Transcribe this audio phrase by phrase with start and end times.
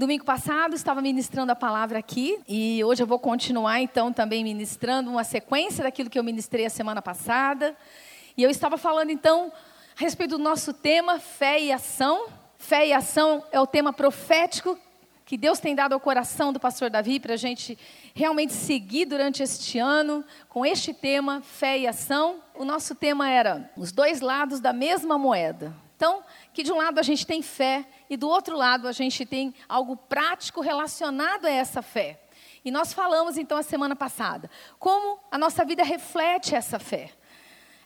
[0.00, 5.10] Domingo passado estava ministrando a palavra aqui e hoje eu vou continuar então também ministrando
[5.10, 7.76] uma sequência daquilo que eu ministrei a semana passada.
[8.34, 9.52] E eu estava falando então
[9.94, 12.28] a respeito do nosso tema fé e ação.
[12.56, 14.78] Fé e ação é o tema profético
[15.26, 17.78] que Deus tem dado ao coração do pastor Davi para a gente
[18.14, 22.40] realmente seguir durante este ano com este tema, fé e ação.
[22.54, 25.74] O nosso tema era os dois lados da mesma moeda.
[25.94, 26.22] Então,
[26.54, 29.54] que de um lado a gente tem fé e do outro lado a gente tem
[29.68, 32.20] algo prático relacionado a essa fé.
[32.64, 37.12] E nós falamos então a semana passada como a nossa vida reflete essa fé.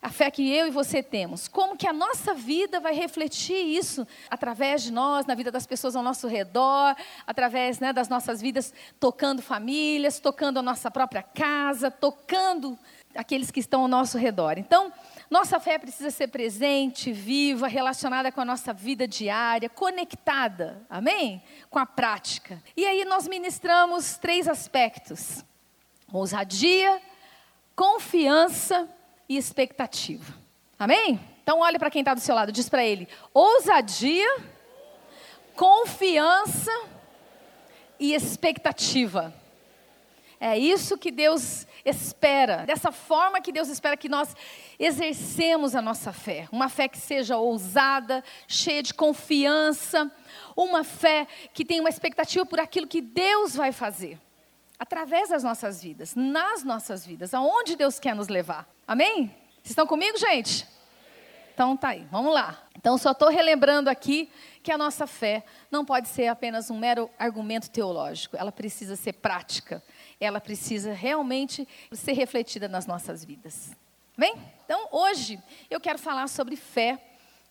[0.00, 1.48] A fé que eu e você temos.
[1.48, 5.96] Como que a nossa vida vai refletir isso através de nós, na vida das pessoas
[5.96, 6.94] ao nosso redor,
[7.26, 12.78] através né, das nossas vidas tocando famílias, tocando a nossa própria casa, tocando
[13.14, 14.58] aqueles que estão ao nosso redor.
[14.58, 14.92] Então,
[15.30, 21.42] nossa fé precisa ser presente, viva, relacionada com a nossa vida diária, conectada, amém?
[21.70, 22.62] Com a prática.
[22.76, 25.44] E aí nós ministramos três aspectos:
[26.12, 27.00] ousadia,
[27.74, 28.88] confiança
[29.28, 30.34] e expectativa.
[30.78, 31.18] Amém?
[31.42, 34.36] Então olhe para quem está do seu lado, diz para ele: ousadia,
[35.54, 36.72] confiança
[37.98, 39.32] e expectativa.
[40.40, 44.34] É isso que Deus espera, dessa forma que Deus espera que nós
[44.78, 46.48] exercemos a nossa fé.
[46.50, 50.10] Uma fé que seja ousada, cheia de confiança,
[50.56, 54.18] uma fé que tenha uma expectativa por aquilo que Deus vai fazer.
[54.78, 58.68] Através das nossas vidas, nas nossas vidas, aonde Deus quer nos levar.
[58.86, 59.26] Amém?
[59.56, 60.66] Vocês estão comigo, gente?
[61.52, 62.58] Então tá aí, vamos lá.
[62.76, 64.28] Então só estou relembrando aqui
[64.62, 69.12] que a nossa fé não pode ser apenas um mero argumento teológico, ela precisa ser
[69.12, 69.82] prática
[70.24, 73.70] ela precisa realmente ser refletida nas nossas vidas.
[74.16, 74.34] Bem?
[74.64, 77.00] Então, hoje eu quero falar sobre fé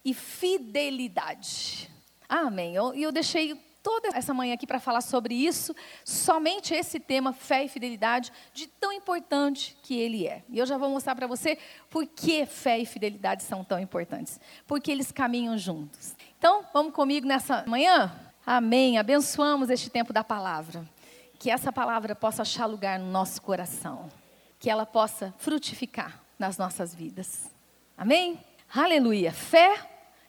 [0.03, 1.89] e fidelidade.
[2.27, 2.73] Amém.
[2.73, 7.33] E eu, eu deixei toda essa manhã aqui para falar sobre isso, somente esse tema,
[7.33, 10.41] fé e fidelidade, de tão importante que ele é.
[10.49, 11.57] E eu já vou mostrar para você
[11.89, 14.39] por que fé e fidelidade são tão importantes.
[14.65, 16.15] Porque eles caminham juntos.
[16.39, 18.11] Então, vamos comigo nessa manhã?
[18.45, 18.97] Amém.
[18.97, 20.87] Abençoamos este tempo da palavra
[21.43, 24.09] que essa palavra possa achar lugar no nosso coração,
[24.57, 27.51] que ela possa frutificar nas nossas vidas.
[27.97, 28.39] Amém?
[28.73, 29.33] Aleluia.
[29.33, 29.75] Fé.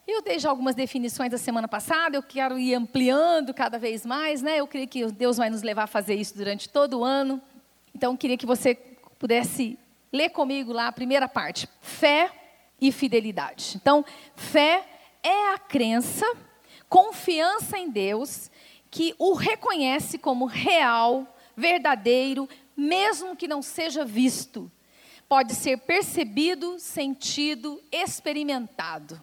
[0.09, 4.43] Eu dei já algumas definições da semana passada, eu quero ir ampliando cada vez mais,
[4.43, 4.57] né?
[4.57, 7.41] Eu creio que Deus vai nos levar a fazer isso durante todo o ano.
[7.95, 8.75] Então, eu queria que você
[9.17, 9.79] pudesse
[10.13, 12.29] ler comigo lá a primeira parte: fé
[12.81, 13.75] e fidelidade.
[13.77, 14.05] Então,
[14.35, 14.85] fé
[15.23, 16.27] é a crença,
[16.89, 18.51] confiança em Deus
[18.95, 24.71] que o reconhece como real, verdadeiro, mesmo que não seja visto.
[25.29, 29.21] Pode ser percebido, sentido, experimentado.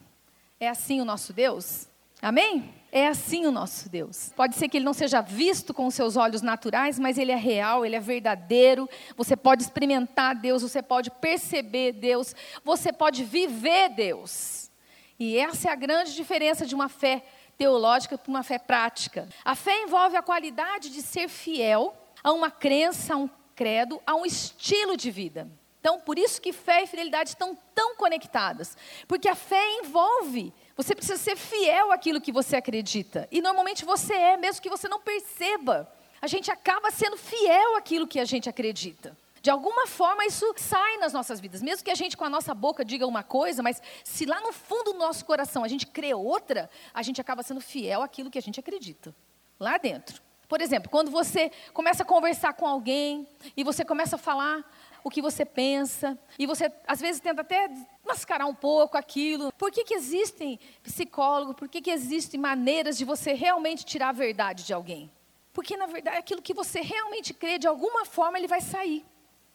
[0.59, 1.87] É assim o nosso Deus?
[2.21, 2.73] Amém?
[2.91, 4.33] É assim o nosso Deus.
[4.35, 7.37] Pode ser que ele não seja visto com os seus olhos naturais, mas ele é
[7.37, 8.89] real, ele é verdadeiro.
[9.15, 14.69] Você pode experimentar Deus, você pode perceber Deus, você pode viver Deus.
[15.17, 17.23] E essa é a grande diferença de uma fé
[17.61, 19.29] teológica para uma fé prática.
[19.45, 24.15] A fé envolve a qualidade de ser fiel a uma crença, a um credo, a
[24.15, 25.47] um estilo de vida.
[25.79, 28.75] Então, por isso que fé e fidelidade estão tão conectadas.
[29.07, 33.27] Porque a fé envolve, você precisa ser fiel àquilo que você acredita.
[33.31, 35.87] E normalmente você é, mesmo que você não perceba.
[36.19, 39.15] A gente acaba sendo fiel àquilo que a gente acredita.
[39.41, 42.53] De alguma forma isso sai nas nossas vidas, mesmo que a gente com a nossa
[42.53, 46.13] boca diga uma coisa, mas se lá no fundo do nosso coração a gente crê
[46.13, 49.15] outra, a gente acaba sendo fiel àquilo que a gente acredita.
[49.59, 50.21] Lá dentro.
[50.47, 54.63] Por exemplo, quando você começa a conversar com alguém e você começa a falar
[55.03, 57.69] o que você pensa, e você às vezes tenta até
[58.05, 59.51] mascarar um pouco aquilo.
[59.53, 61.55] Por que, que existem psicólogos?
[61.55, 65.11] Por que, que existem maneiras de você realmente tirar a verdade de alguém?
[65.53, 69.03] Porque, na verdade, aquilo que você realmente crê, de alguma forma, ele vai sair.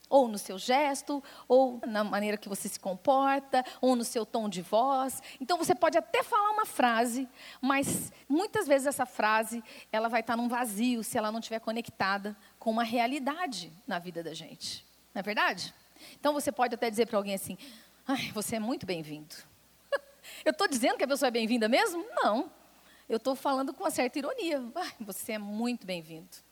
[0.08, 4.48] Ou no seu gesto, ou na maneira que você se comporta, ou no seu tom
[4.48, 5.22] de voz.
[5.40, 7.28] Então você pode até falar uma frase,
[7.60, 12.36] mas muitas vezes essa frase ela vai estar num vazio se ela não estiver conectada
[12.58, 14.86] com uma realidade na vida da gente.
[15.12, 15.74] Não é verdade?
[16.18, 17.56] Então você pode até dizer para alguém assim:
[18.06, 19.34] Ai, você é muito bem-vindo.
[20.44, 22.04] Eu estou dizendo que a pessoa é bem-vinda mesmo?
[22.22, 22.50] Não.
[23.08, 24.62] Eu estou falando com uma certa ironia.
[24.74, 26.45] Ai, você é muito bem-vindo.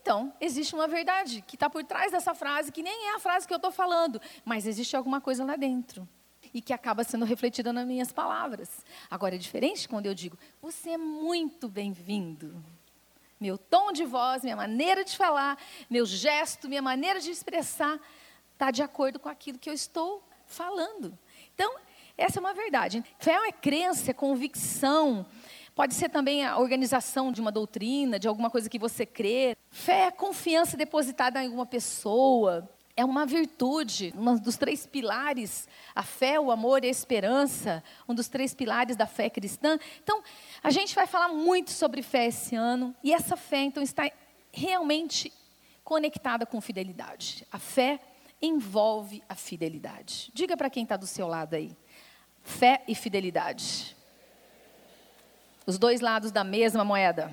[0.00, 3.46] Então, existe uma verdade que está por trás dessa frase, que nem é a frase
[3.46, 6.08] que eu estou falando, mas existe alguma coisa lá dentro.
[6.54, 8.84] E que acaba sendo refletida nas minhas palavras.
[9.10, 12.64] Agora, é diferente quando eu digo, você é muito bem-vindo.
[13.38, 15.58] Meu tom de voz, minha maneira de falar,
[15.88, 18.00] meu gesto, minha maneira de expressar,
[18.54, 21.16] está de acordo com aquilo que eu estou falando.
[21.54, 21.76] Então,
[22.16, 23.04] essa é uma verdade.
[23.18, 25.26] Fé é crença, é convicção,
[25.74, 29.56] Pode ser também a organização de uma doutrina, de alguma coisa que você crê.
[29.70, 32.68] Fé é confiança depositada em alguma pessoa.
[32.96, 38.14] É uma virtude, um dos três pilares, a fé, o amor e a esperança, um
[38.14, 39.78] dos três pilares da fé cristã.
[40.02, 40.22] Então,
[40.62, 44.10] a gente vai falar muito sobre fé esse ano, e essa fé, então, está
[44.52, 45.32] realmente
[45.82, 47.46] conectada com fidelidade.
[47.50, 48.00] A fé
[48.42, 50.30] envolve a fidelidade.
[50.34, 51.76] Diga para quem está do seu lado aí:
[52.42, 53.96] fé e fidelidade.
[55.70, 57.30] Os dois lados da mesma moeda.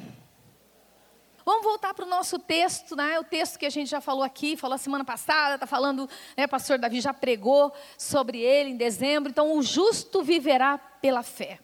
[1.44, 3.18] Vamos voltar para o nosso texto, né?
[3.18, 6.07] O texto que a gente já falou aqui, falou semana passada, está falando,
[6.38, 6.45] né?
[6.45, 9.31] O pastor Davi já pregou sobre ele em dezembro.
[9.31, 11.57] Então, o justo viverá pela fé.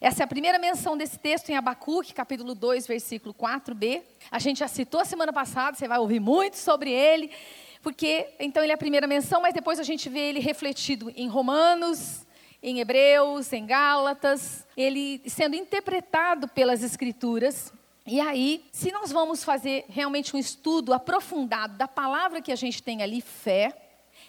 [0.00, 4.00] Essa é a primeira menção desse texto em Abacuque, capítulo 2, versículo 4b.
[4.30, 7.30] A gente já citou semana passada, você vai ouvir muito sobre ele,
[7.82, 11.28] porque então ele é a primeira menção, mas depois a gente vê ele refletido em
[11.28, 12.24] Romanos,
[12.62, 17.72] em Hebreus, em Gálatas, ele sendo interpretado pelas Escrituras.
[18.06, 22.82] E aí, se nós vamos fazer realmente um estudo aprofundado da palavra que a gente
[22.82, 23.74] tem ali, fé,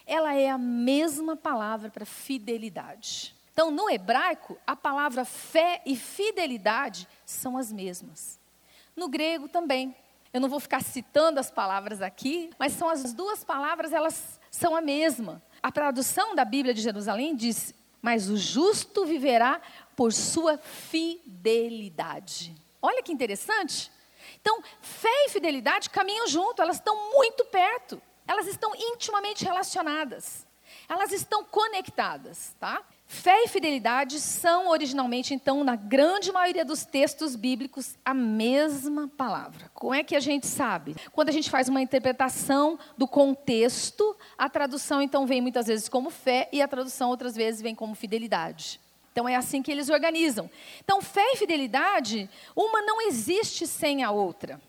[0.06, 3.36] ela é a mesma palavra para fidelidade.
[3.54, 8.40] Então, no hebraico, a palavra fé e fidelidade são as mesmas.
[8.96, 9.96] No grego também.
[10.34, 14.74] Eu não vou ficar citando as palavras aqui, mas são as duas palavras, elas são
[14.74, 15.42] a mesma.
[15.62, 19.62] A tradução da Bíblia de Jerusalém diz mas o justo viverá
[19.96, 22.56] por sua fidelidade.
[22.82, 23.92] Olha que interessante.
[24.40, 30.48] Então, fé e fidelidade caminham junto, elas estão muito perto, elas estão intimamente relacionadas,
[30.90, 32.82] elas estão conectadas, tá?
[33.14, 39.70] Fé e fidelidade são originalmente, então, na grande maioria dos textos bíblicos, a mesma palavra.
[39.74, 40.96] Como é que a gente sabe?
[41.12, 46.10] Quando a gente faz uma interpretação do contexto, a tradução então vem muitas vezes como
[46.10, 48.80] fé e a tradução outras vezes vem como fidelidade.
[49.12, 50.50] Então é assim que eles organizam.
[50.82, 54.60] Então, fé e fidelidade, uma não existe sem a outra.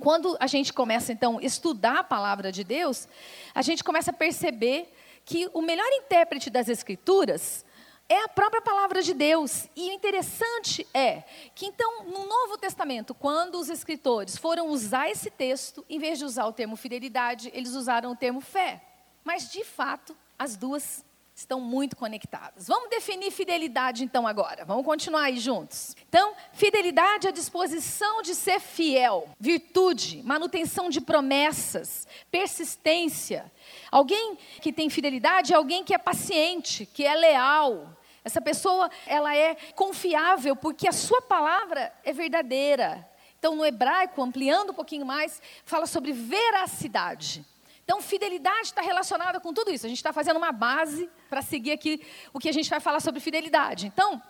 [0.00, 3.06] Quando a gente começa então a estudar a palavra de Deus,
[3.54, 4.92] a gente começa a perceber
[5.24, 7.64] que o melhor intérprete das escrituras
[8.12, 9.66] é a própria palavra de Deus.
[9.74, 11.22] E o interessante é
[11.54, 16.24] que, então, no Novo Testamento, quando os escritores foram usar esse texto, em vez de
[16.26, 18.82] usar o termo fidelidade, eles usaram o termo fé.
[19.24, 21.02] Mas, de fato, as duas
[21.34, 22.68] estão muito conectadas.
[22.68, 24.66] Vamos definir fidelidade então agora.
[24.66, 25.96] Vamos continuar aí juntos.
[26.06, 33.50] Então, fidelidade é a disposição de ser fiel, virtude, manutenção de promessas, persistência.
[33.90, 39.36] Alguém que tem fidelidade é alguém que é paciente, que é leal, essa pessoa, ela
[39.36, 43.08] é confiável porque a sua palavra é verdadeira.
[43.38, 47.44] Então, no hebraico, ampliando um pouquinho mais, fala sobre veracidade.
[47.84, 49.84] Então, fidelidade está relacionada com tudo isso.
[49.84, 53.00] A gente está fazendo uma base para seguir aqui o que a gente vai falar
[53.00, 53.88] sobre fidelidade.
[53.88, 54.22] Então,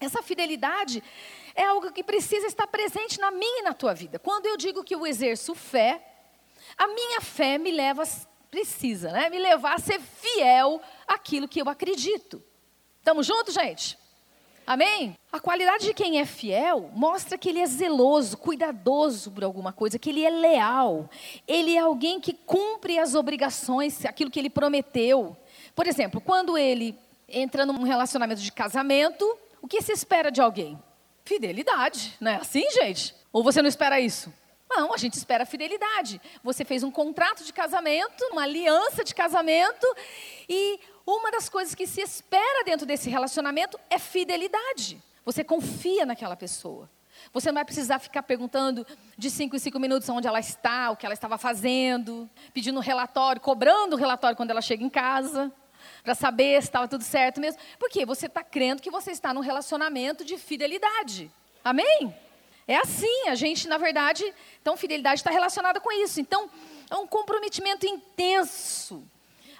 [0.00, 1.02] essa fidelidade
[1.54, 4.18] é algo que precisa estar presente na minha e na tua vida.
[4.18, 6.04] Quando eu digo que eu exerço fé,
[6.76, 8.02] a minha fé me leva,
[8.50, 9.30] precisa, né?
[9.30, 12.42] Me levar a ser fiel àquilo que eu acredito.
[12.98, 13.98] Estamos juntos, gente?
[14.66, 15.16] Amém?
[15.32, 19.98] A qualidade de quem é fiel mostra que ele é zeloso, cuidadoso por alguma coisa,
[19.98, 21.08] que ele é leal.
[21.46, 25.34] Ele é alguém que cumpre as obrigações, aquilo que ele prometeu.
[25.74, 26.94] Por exemplo, quando ele
[27.26, 30.78] entra num relacionamento de casamento, o que se espera de alguém?
[31.24, 33.14] Fidelidade, não é assim, gente?
[33.32, 34.30] Ou você não espera isso?
[34.68, 36.20] Não, a gente espera fidelidade.
[36.44, 39.86] Você fez um contrato de casamento, uma aliança de casamento,
[40.46, 40.78] e
[41.10, 45.02] uma das coisas que se espera dentro desse relacionamento é fidelidade.
[45.24, 46.86] Você confia naquela pessoa.
[47.32, 48.86] Você não vai precisar ficar perguntando
[49.16, 53.40] de cinco em cinco minutos onde ela está, o que ela estava fazendo, pedindo relatório,
[53.40, 55.50] cobrando o relatório quando ela chega em casa,
[56.04, 57.58] para saber se estava tudo certo mesmo.
[57.78, 61.30] Porque você está crendo que você está num relacionamento de fidelidade.
[61.64, 62.14] Amém?
[62.66, 64.22] É assim, a gente, na verdade,
[64.60, 66.20] então fidelidade está relacionada com isso.
[66.20, 66.50] Então,
[66.90, 69.08] é um comprometimento intenso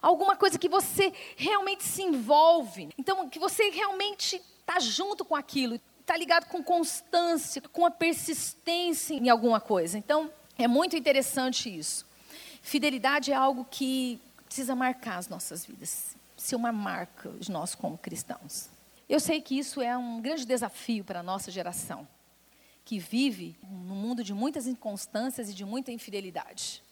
[0.01, 2.91] alguma coisa que você realmente se envolve.
[2.99, 9.15] Então, que você realmente está junto com aquilo, está ligado com constância, com a persistência
[9.15, 9.99] em alguma coisa.
[9.99, 12.07] Então, é muito interessante isso.
[12.63, 17.97] Fidelidade é algo que precisa marcar as nossas vidas, ser uma marca de nós como
[17.99, 18.69] cristãos.
[19.09, 22.07] Eu sei que isso é um grande desafio para a nossa geração,
[22.85, 26.83] que vive num mundo de muitas inconstâncias e de muita infidelidade.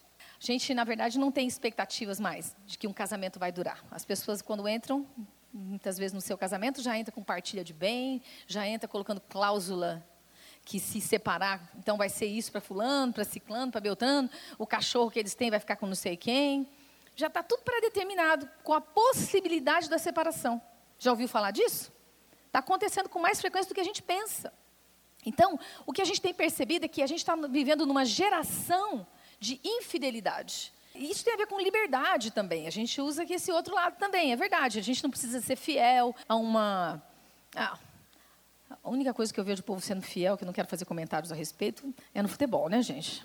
[0.47, 3.85] A gente, na verdade, não tem expectativas mais de que um casamento vai durar.
[3.91, 5.05] As pessoas, quando entram,
[5.53, 10.07] muitas vezes no seu casamento, já entra com partilha de bem, já entra colocando cláusula
[10.65, 15.11] que se separar, então vai ser isso para fulano, para ciclano, para beltrano, o cachorro
[15.11, 16.69] que eles têm vai ficar com não sei quem.
[17.17, 20.63] Já está tudo pré-determinado, com a possibilidade da separação.
[20.97, 21.93] Já ouviu falar disso?
[22.47, 24.53] Está acontecendo com mais frequência do que a gente pensa.
[25.25, 29.05] Então, o que a gente tem percebido é que a gente está vivendo numa geração
[29.39, 30.73] de infidelidade.
[30.95, 32.67] Isso tem a ver com liberdade também.
[32.67, 34.79] A gente usa aqui esse outro lado também, é verdade.
[34.79, 37.03] A gente não precisa ser fiel a uma.
[37.55, 37.79] Ah,
[38.83, 40.85] a única coisa que eu vejo o povo sendo fiel, que eu não quero fazer
[40.85, 43.25] comentários a respeito, é no futebol, né, gente?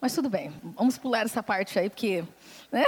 [0.00, 2.24] Mas tudo bem, vamos pular essa parte aí, porque.
[2.70, 2.84] Né?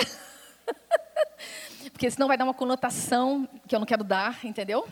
[1.92, 4.88] porque senão vai dar uma conotação que eu não quero dar, entendeu?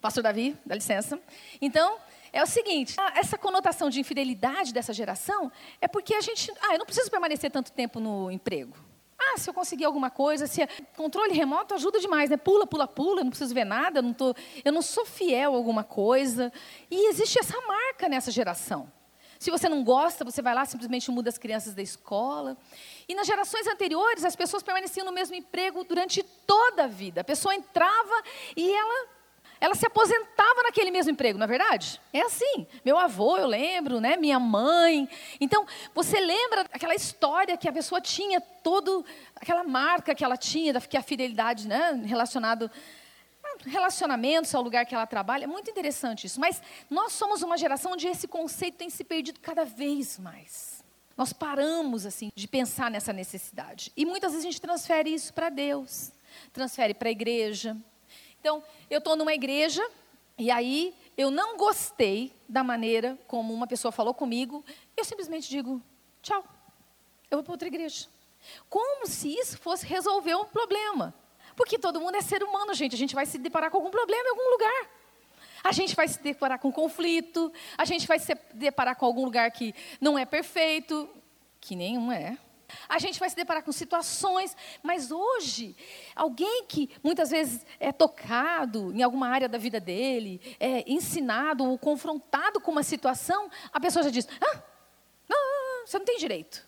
[0.00, 1.18] Pastor Davi, dá licença.
[1.60, 1.98] Então,
[2.38, 6.52] é o seguinte: essa conotação de infidelidade dessa geração é porque a gente.
[6.62, 8.76] Ah, eu não preciso permanecer tanto tempo no emprego.
[9.20, 12.36] Ah, se eu conseguir alguma coisa, se é, controle remoto ajuda demais, né?
[12.36, 14.32] Pula, pula, pula, eu não preciso ver nada, eu não, tô,
[14.64, 16.52] eu não sou fiel a alguma coisa.
[16.88, 18.90] E existe essa marca nessa geração.
[19.36, 22.56] Se você não gosta, você vai lá, simplesmente muda as crianças da escola.
[23.08, 27.20] E nas gerações anteriores, as pessoas permaneciam no mesmo emprego durante toda a vida.
[27.20, 28.22] A pessoa entrava
[28.56, 29.17] e ela
[29.60, 32.00] ela se aposentava naquele mesmo emprego, não é verdade?
[32.12, 32.66] É assim.
[32.84, 34.16] Meu avô, eu lembro, né?
[34.16, 35.08] Minha mãe.
[35.40, 40.80] Então, você lembra aquela história que a pessoa tinha todo aquela marca que ela tinha,
[40.80, 42.70] que a fidelidade, né, relacionado
[43.66, 45.44] relacionamentos ao lugar que ela trabalha.
[45.44, 46.38] É muito interessante isso.
[46.38, 50.84] Mas nós somos uma geração onde esse conceito tem se perdido cada vez mais.
[51.16, 53.92] Nós paramos assim de pensar nessa necessidade.
[53.96, 56.12] E muitas vezes a gente transfere isso para Deus,
[56.52, 57.76] transfere para a igreja,
[58.40, 59.86] então, eu estou numa igreja
[60.36, 64.64] e aí eu não gostei da maneira como uma pessoa falou comigo,
[64.96, 65.82] eu simplesmente digo,
[66.22, 66.44] tchau,
[67.30, 68.06] eu vou para outra igreja.
[68.68, 71.14] Como se isso fosse resolver um problema.
[71.56, 72.94] Porque todo mundo é ser humano, gente.
[72.94, 74.90] A gente vai se deparar com algum problema em algum lugar.
[75.64, 79.50] A gente vai se deparar com conflito, a gente vai se deparar com algum lugar
[79.50, 81.08] que não é perfeito,
[81.60, 82.38] que nenhum é.
[82.88, 85.74] A gente vai se deparar com situações, mas hoje,
[86.14, 91.78] alguém que muitas vezes é tocado em alguma área da vida dele, é ensinado ou
[91.78, 94.62] confrontado com uma situação, a pessoa já diz: ah,
[95.28, 96.66] não, você não tem direito.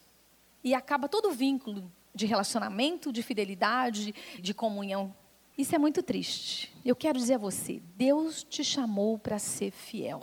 [0.65, 5.15] E acaba todo o vínculo de relacionamento, de fidelidade, de comunhão.
[5.57, 6.75] Isso é muito triste.
[6.85, 10.23] Eu quero dizer a você: Deus te chamou para ser fiel.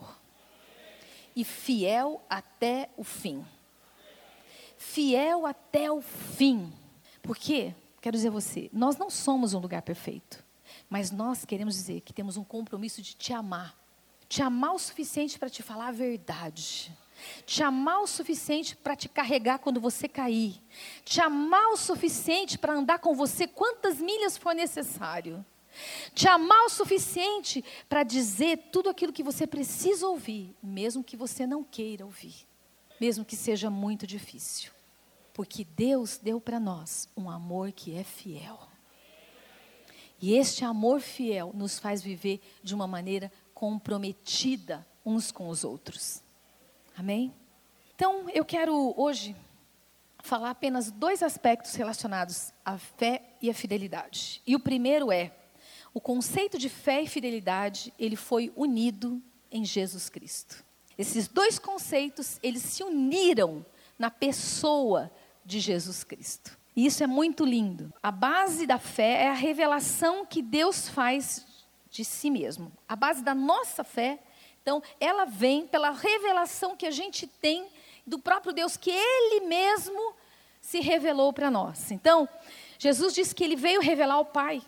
[1.35, 3.45] E fiel até o fim
[4.77, 6.71] fiel até o fim.
[7.21, 7.73] Por quê?
[8.01, 10.43] Quero dizer a você, nós não somos um lugar perfeito,
[10.89, 13.75] mas nós queremos dizer que temos um compromisso de te amar.
[14.29, 16.95] Te amar o suficiente para te falar a verdade.
[17.45, 20.61] Te amar o suficiente para te carregar quando você cair.
[21.03, 25.45] Te amar o suficiente para andar com você quantas milhas for necessário.
[26.13, 31.45] Te amar o suficiente para dizer tudo aquilo que você precisa ouvir, mesmo que você
[31.45, 32.46] não queira ouvir
[32.99, 34.71] mesmo que seja muito difícil.
[35.33, 38.59] Porque Deus deu para nós um amor que é fiel.
[40.19, 46.21] E este amor fiel nos faz viver de uma maneira comprometida uns com os outros.
[46.97, 47.33] Amém?
[47.95, 49.35] Então, eu quero hoje
[50.19, 54.41] falar apenas dois aspectos relacionados à fé e à fidelidade.
[54.45, 55.31] E o primeiro é
[55.93, 60.63] o conceito de fé e fidelidade, ele foi unido em Jesus Cristo.
[60.97, 63.65] Esses dois conceitos, eles se uniram
[63.97, 65.11] na pessoa
[65.45, 66.57] de Jesus Cristo.
[66.75, 67.93] E isso é muito lindo.
[68.01, 71.45] A base da fé é a revelação que Deus faz
[71.89, 72.71] de si mesmo.
[72.87, 74.19] A base da nossa fé,
[74.61, 77.67] então, ela vem pela revelação que a gente tem
[78.05, 80.13] do próprio Deus, que Ele mesmo
[80.59, 81.89] se revelou para nós.
[81.89, 82.27] Então,
[82.77, 84.61] Jesus disse que Ele veio revelar o Pai.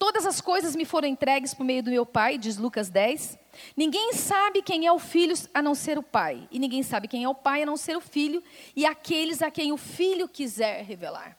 [0.00, 3.38] Todas as coisas me foram entregues por meio do meu Pai, diz Lucas 10.
[3.76, 7.24] Ninguém sabe quem é o filho a não ser o pai, e ninguém sabe quem
[7.24, 8.42] é o pai a não ser o filho,
[8.74, 11.36] e aqueles a quem o filho quiser revelar.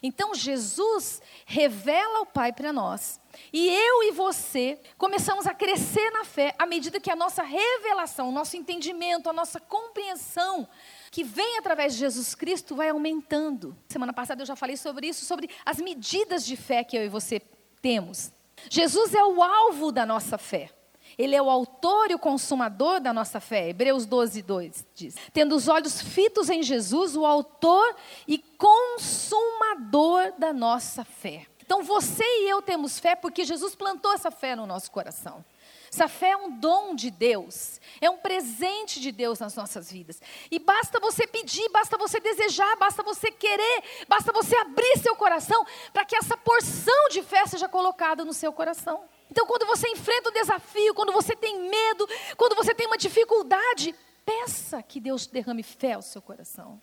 [0.00, 3.20] Então Jesus revela o Pai para nós.
[3.52, 8.28] E eu e você começamos a crescer na fé à medida que a nossa revelação,
[8.28, 10.66] o nosso entendimento, a nossa compreensão
[11.10, 13.76] que vem através de Jesus Cristo vai aumentando.
[13.88, 17.08] Semana passada eu já falei sobre isso, sobre as medidas de fé que eu e
[17.08, 17.42] você
[17.86, 18.32] temos.
[18.68, 20.70] Jesus é o alvo da nossa fé.
[21.16, 23.68] Ele é o autor e o consumador da nossa fé.
[23.68, 25.14] Hebreus 12, 2 diz.
[25.32, 27.94] Tendo os olhos fitos em Jesus, o autor
[28.26, 31.46] e consumador da nossa fé.
[31.66, 35.44] Então você e eu temos fé porque Jesus plantou essa fé no nosso coração.
[35.92, 40.20] Essa fé é um dom de Deus, é um presente de Deus nas nossas vidas.
[40.50, 45.66] E basta você pedir, basta você desejar, basta você querer, basta você abrir seu coração
[45.92, 49.04] para que essa porção de fé seja colocada no seu coração.
[49.30, 53.94] Então, quando você enfrenta o desafio, quando você tem medo, quando você tem uma dificuldade,
[54.24, 56.80] peça que Deus derrame fé ao seu coração.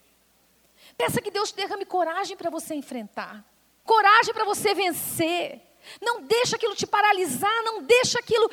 [0.97, 3.45] Peça que Deus derrame coragem para você enfrentar,
[3.83, 5.61] coragem para você vencer.
[6.01, 8.49] Não deixa aquilo te paralisar, não deixa aquilo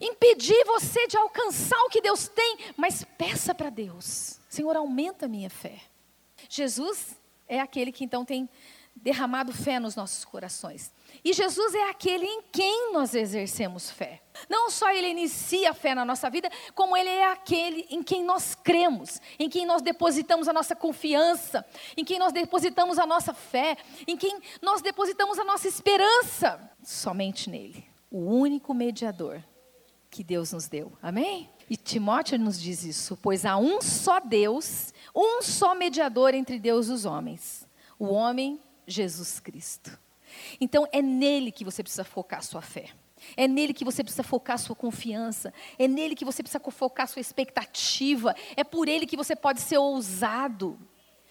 [0.00, 5.28] impedir você de alcançar o que Deus tem, mas peça para Deus: Senhor, aumenta a
[5.28, 5.80] minha fé.
[6.48, 8.48] Jesus é aquele que então tem
[8.94, 10.92] derramado fé nos nossos corações.
[11.22, 14.22] E Jesus é aquele em quem nós exercemos fé.
[14.48, 18.24] Não só ele inicia a fé na nossa vida, como ele é aquele em quem
[18.24, 21.64] nós cremos, em quem nós depositamos a nossa confiança,
[21.96, 26.70] em quem nós depositamos a nossa fé, em quem nós depositamos a nossa esperança.
[26.82, 29.42] Somente nele, o único mediador
[30.10, 30.92] que Deus nos deu.
[31.02, 31.50] Amém?
[31.68, 36.88] E Timóteo nos diz isso, pois há um só Deus, um só mediador entre Deus
[36.88, 37.66] e os homens,
[37.98, 40.03] o homem Jesus Cristo.
[40.60, 42.90] Então é nele que você precisa focar a sua fé.
[43.36, 45.52] É nele que você precisa focar a sua confiança.
[45.78, 48.34] É nele que você precisa focar a sua expectativa.
[48.56, 50.78] É por ele que você pode ser ousado.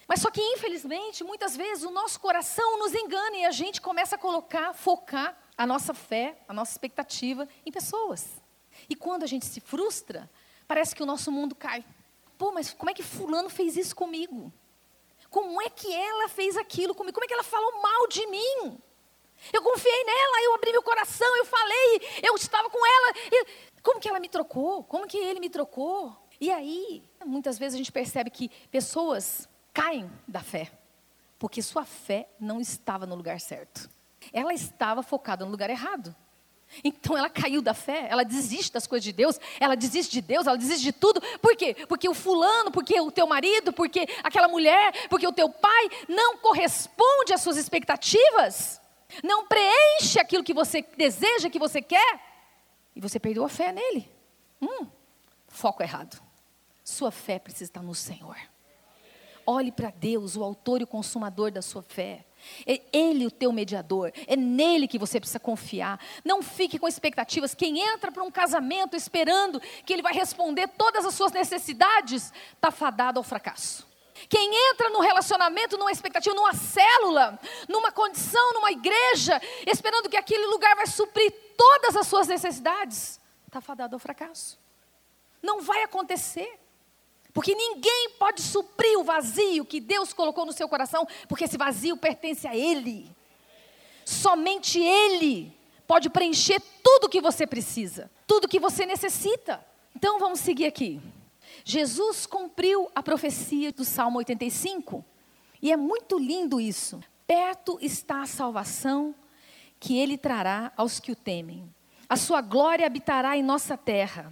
[0.06, 4.16] Mas só que, infelizmente, muitas vezes o nosso coração nos engana e a gente começa
[4.16, 8.42] a colocar, focar a nossa fé, a nossa expectativa em pessoas.
[8.88, 10.30] E quando a gente se frustra,
[10.68, 11.84] parece que o nosso mundo cai.
[12.36, 14.52] Pô, mas como é que Fulano fez isso comigo?
[15.30, 17.14] Como é que ela fez aquilo comigo?
[17.14, 18.78] Como é que ela falou mal de mim?
[19.52, 23.14] Eu confiei nela, eu abri meu coração, eu falei, eu estava com ela.
[23.82, 24.84] como que ela me trocou?
[24.84, 26.16] Como que ele me trocou?
[26.40, 30.70] E aí, muitas vezes a gente percebe que pessoas caem da fé,
[31.38, 33.88] porque sua fé não estava no lugar certo.
[34.32, 36.14] Ela estava focada no lugar errado.
[36.82, 40.46] Então ela caiu da fé, ela desiste das coisas de Deus, ela desiste de Deus,
[40.46, 41.20] ela desiste de tudo.
[41.40, 41.76] Por quê?
[41.88, 46.38] Porque o fulano, porque o teu marido, porque aquela mulher, porque o teu pai não
[46.38, 48.80] corresponde às suas expectativas,
[49.22, 52.20] não preenche aquilo que você deseja, que você quer,
[52.94, 54.10] e você perdeu a fé nele.
[54.60, 54.86] Hum,
[55.48, 56.22] foco errado.
[56.82, 58.36] Sua fé precisa estar no Senhor.
[59.46, 62.24] Olhe para Deus, o autor e o consumador da sua fé.
[62.66, 65.98] É Ele o teu mediador, é nele que você precisa confiar.
[66.24, 67.54] Não fique com expectativas.
[67.54, 72.70] Quem entra para um casamento esperando que ele vai responder todas as suas necessidades, está
[72.70, 73.86] fadado ao fracasso.
[74.28, 80.46] Quem entra no relacionamento, numa expectativa, numa célula, numa condição, numa igreja, esperando que aquele
[80.46, 84.58] lugar vai suprir todas as suas necessidades, está fadado ao fracasso.
[85.42, 86.60] Não vai acontecer.
[87.32, 91.96] Porque ninguém pode suprir o vazio que Deus colocou no seu coração, porque esse vazio
[91.96, 93.10] pertence a Ele.
[94.04, 95.52] Somente Ele
[95.84, 99.64] pode preencher tudo o que você precisa, tudo o que você necessita.
[99.96, 101.00] Então vamos seguir aqui.
[101.64, 105.02] Jesus cumpriu a profecia do Salmo 85,
[105.62, 107.00] e é muito lindo isso.
[107.26, 109.14] Perto está a salvação
[109.80, 111.66] que Ele trará aos que o temem.
[112.06, 114.30] A sua glória habitará em nossa terra.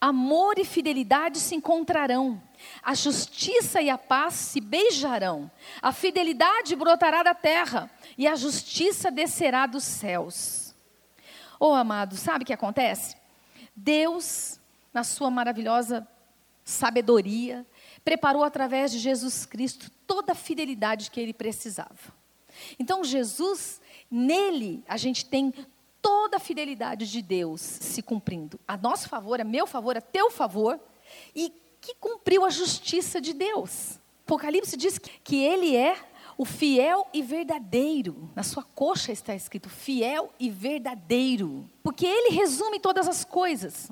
[0.00, 2.40] Amor e fidelidade se encontrarão,
[2.82, 5.50] a justiça e a paz se beijarão,
[5.82, 10.74] a fidelidade brotará da terra e a justiça descerá dos céus.
[11.60, 13.16] Oh, amado, sabe o que acontece?
[13.74, 14.58] Deus,
[14.92, 16.06] na sua maravilhosa
[16.68, 17.66] sabedoria,
[18.04, 22.14] preparou através de Jesus Cristo toda a fidelidade que ele precisava.
[22.78, 25.52] Então, Jesus, nele, a gente tem
[26.02, 28.60] toda a fidelidade de Deus se cumprindo.
[28.68, 30.78] A nosso favor, a meu favor, a teu favor,
[31.34, 31.50] e
[31.80, 33.98] que cumpriu a justiça de Deus.
[34.26, 35.96] Apocalipse diz que ele é
[36.36, 38.30] o fiel e verdadeiro.
[38.36, 41.68] Na sua coxa está escrito fiel e verdadeiro.
[41.82, 43.90] Porque ele resume todas as coisas.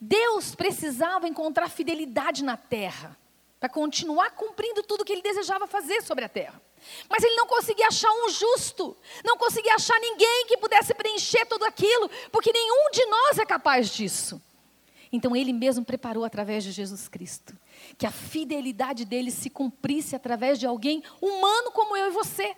[0.00, 3.16] Deus precisava encontrar fidelidade na terra
[3.58, 6.60] para continuar cumprindo tudo que ele desejava fazer sobre a terra.
[7.08, 11.64] Mas ele não conseguia achar um justo, não conseguia achar ninguém que pudesse preencher tudo
[11.64, 14.40] aquilo, porque nenhum de nós é capaz disso.
[15.10, 17.56] Então ele mesmo preparou através de Jesus Cristo,
[17.96, 22.54] que a fidelidade dele se cumprisse através de alguém humano como eu e você,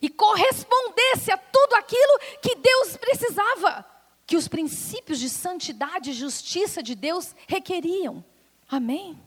[0.00, 3.84] e correspondesse a tudo aquilo que Deus precisava,
[4.30, 8.24] que os princípios de santidade e justiça de Deus requeriam.
[8.68, 9.20] Amém?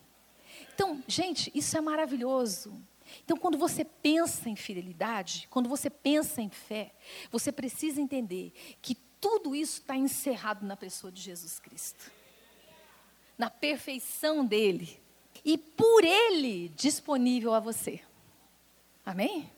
[0.73, 2.73] Então, gente, isso é maravilhoso.
[3.21, 6.93] Então, quando você pensa em fidelidade, quando você pensa em fé,
[7.29, 12.09] você precisa entender que tudo isso está encerrado na pessoa de Jesus Cristo,
[13.37, 15.01] na perfeição dele
[15.43, 17.99] e por ele disponível a você.
[19.05, 19.51] Amém?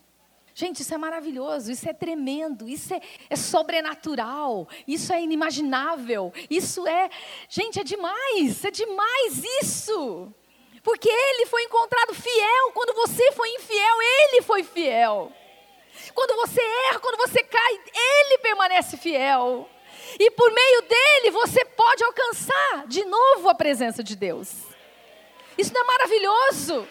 [0.58, 6.88] Gente, isso é maravilhoso, isso é tremendo, isso é, é, sobrenatural, isso é inimaginável, isso
[6.88, 7.10] é.
[7.50, 10.34] Gente, é demais, é demais isso.
[10.82, 15.30] Porque ele foi encontrado fiel quando você foi infiel, ele foi fiel.
[16.14, 19.70] Quando você erra, quando você cai, ele permanece fiel.
[20.18, 24.54] E por meio dele você pode alcançar de novo a presença de Deus.
[25.58, 26.88] Isso não é maravilhoso?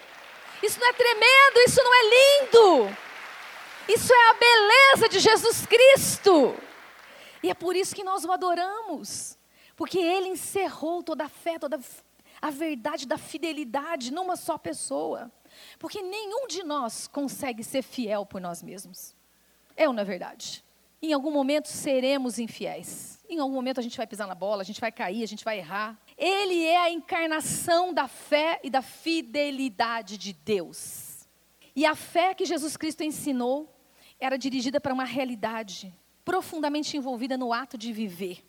[0.62, 1.60] Isso não é tremendo?
[1.66, 3.03] Isso não é lindo?
[3.88, 6.56] Isso é a beleza de Jesus Cristo.
[7.42, 9.38] E é por isso que nós o adoramos.
[9.76, 11.78] Porque ele encerrou toda a fé, toda
[12.40, 15.30] a verdade da fidelidade numa só pessoa.
[15.78, 19.14] Porque nenhum de nós consegue ser fiel por nós mesmos.
[19.76, 20.64] É ou não é verdade?
[21.02, 23.18] Em algum momento seremos infiéis.
[23.28, 25.44] Em algum momento a gente vai pisar na bola, a gente vai cair, a gente
[25.44, 26.00] vai errar.
[26.16, 31.26] Ele é a encarnação da fé e da fidelidade de Deus.
[31.76, 33.73] E a fé que Jesus Cristo ensinou
[34.24, 38.44] era dirigida para uma realidade profundamente envolvida no ato de viver.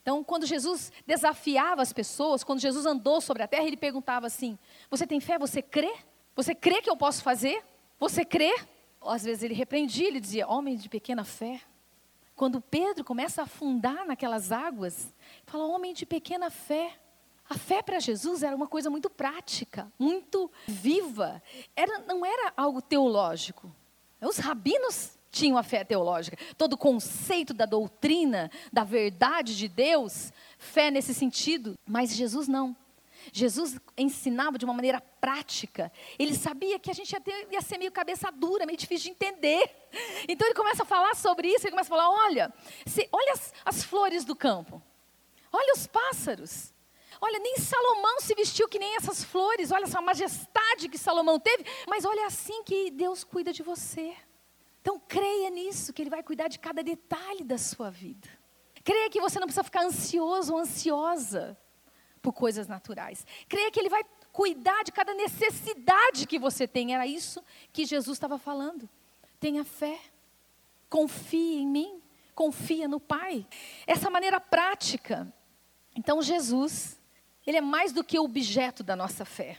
[0.00, 4.56] Então, quando Jesus desafiava as pessoas, quando Jesus andou sobre a terra, ele perguntava assim:
[4.88, 5.36] Você tem fé?
[5.36, 5.92] Você crê?
[6.36, 7.64] Você crê que eu posso fazer?
[7.98, 8.54] Você crê?
[9.02, 11.60] Às vezes ele repreendia, ele dizia: Homem de pequena fé.
[12.36, 15.12] Quando Pedro começa a afundar naquelas águas,
[15.44, 16.96] fala: Homem de pequena fé.
[17.48, 21.42] A fé para Jesus era uma coisa muito prática, muito viva.
[21.74, 23.72] Era, não era algo teológico.
[24.20, 26.36] Os rabinos tinham a fé teológica.
[26.56, 31.74] Todo o conceito da doutrina, da verdade de Deus, fé nesse sentido.
[31.86, 32.74] Mas Jesus não.
[33.32, 35.92] Jesus ensinava de uma maneira prática.
[36.18, 39.10] Ele sabia que a gente ia, ter, ia, ser meio cabeça dura, meio difícil de
[39.10, 39.70] entender.
[40.28, 42.52] Então ele começa a falar sobre isso, ele começa a falar: olha,
[42.86, 44.82] se, olha as, as flores do campo,
[45.52, 46.72] olha os pássaros.
[47.20, 51.64] Olha, nem Salomão se vestiu que nem essas flores, olha essa majestade que Salomão teve,
[51.86, 54.14] mas olha assim que Deus cuida de você.
[54.80, 58.28] Então creia nisso, que Ele vai cuidar de cada detalhe da sua vida.
[58.84, 61.58] Creia que você não precisa ficar ansioso ou ansiosa
[62.22, 63.26] por coisas naturais.
[63.48, 66.94] Creia que Ele vai cuidar de cada necessidade que você tem.
[66.94, 68.88] Era isso que Jesus estava falando.
[69.40, 69.98] Tenha fé.
[70.88, 72.02] Confie em mim.
[72.34, 73.46] Confia no Pai.
[73.86, 75.32] Essa maneira prática.
[75.96, 77.00] Então, Jesus,
[77.46, 79.58] Ele é mais do que o objeto da nossa fé.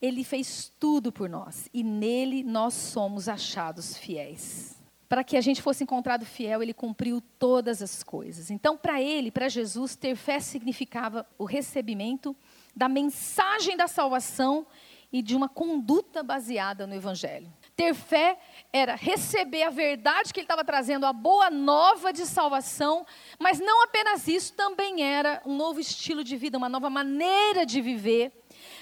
[0.00, 4.76] Ele fez tudo por nós e nele nós somos achados fiéis.
[5.08, 8.50] Para que a gente fosse encontrado fiel, ele cumpriu todas as coisas.
[8.50, 12.34] Então, para ele, para Jesus, ter fé significava o recebimento
[12.74, 14.66] da mensagem da salvação
[15.12, 17.52] e de uma conduta baseada no Evangelho.
[17.76, 18.38] Ter fé
[18.72, 23.06] era receber a verdade que ele estava trazendo, a boa nova de salvação,
[23.38, 27.80] mas não apenas isso, também era um novo estilo de vida, uma nova maneira de
[27.80, 28.32] viver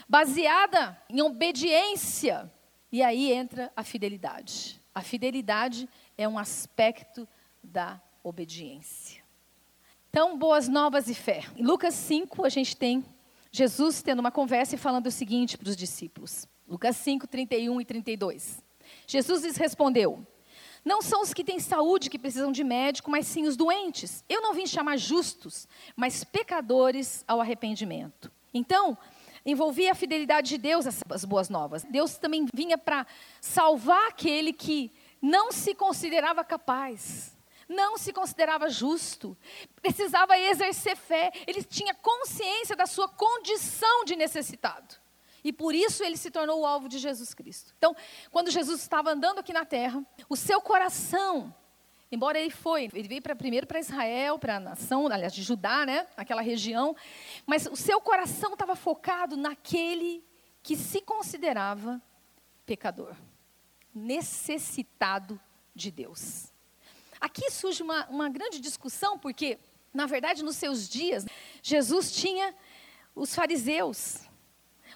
[0.09, 2.53] baseada em obediência.
[2.91, 4.81] E aí entra a fidelidade.
[4.93, 7.29] A fidelidade é um aspecto
[7.63, 9.23] da obediência.
[10.09, 11.45] Então, boas novas e fé.
[11.57, 13.05] Em Lucas 5, a gente tem
[13.53, 16.49] Jesus tendo uma conversa e falando o seguinte para os discípulos.
[16.67, 18.63] Lucas 5, 31 e 32.
[19.11, 20.25] Jesus lhes respondeu:
[20.85, 24.25] Não são os que têm saúde que precisam de médico, mas sim os doentes.
[24.29, 28.31] Eu não vim chamar justos, mas pecadores ao arrependimento.
[28.55, 28.97] Então,
[29.45, 31.83] envolvia a fidelidade de Deus, as boas novas.
[31.83, 33.05] Deus também vinha para
[33.41, 37.37] salvar aquele que não se considerava capaz,
[37.69, 39.37] não se considerava justo,
[39.83, 45.01] precisava exercer fé, ele tinha consciência da sua condição de necessitado.
[45.43, 47.75] E por isso ele se tornou o alvo de Jesus Cristo.
[47.79, 47.95] Então,
[48.31, 51.55] quando Jesus estava andando aqui na terra, o seu coração
[52.13, 55.87] Embora ele foi, ele veio pra, primeiro para Israel, para a nação, aliás, de Judá,
[55.87, 56.97] né, aquela região,
[57.47, 60.25] mas o seu coração estava focado naquele
[60.61, 62.03] que se considerava
[62.67, 63.15] pecador,
[63.95, 65.41] necessitado
[65.73, 66.53] de Deus.
[67.21, 69.59] Aqui surge uma, uma grande discussão, porque,
[69.95, 71.25] na verdade, nos seus dias,
[71.63, 72.53] Jesus tinha
[73.15, 74.29] os fariseus.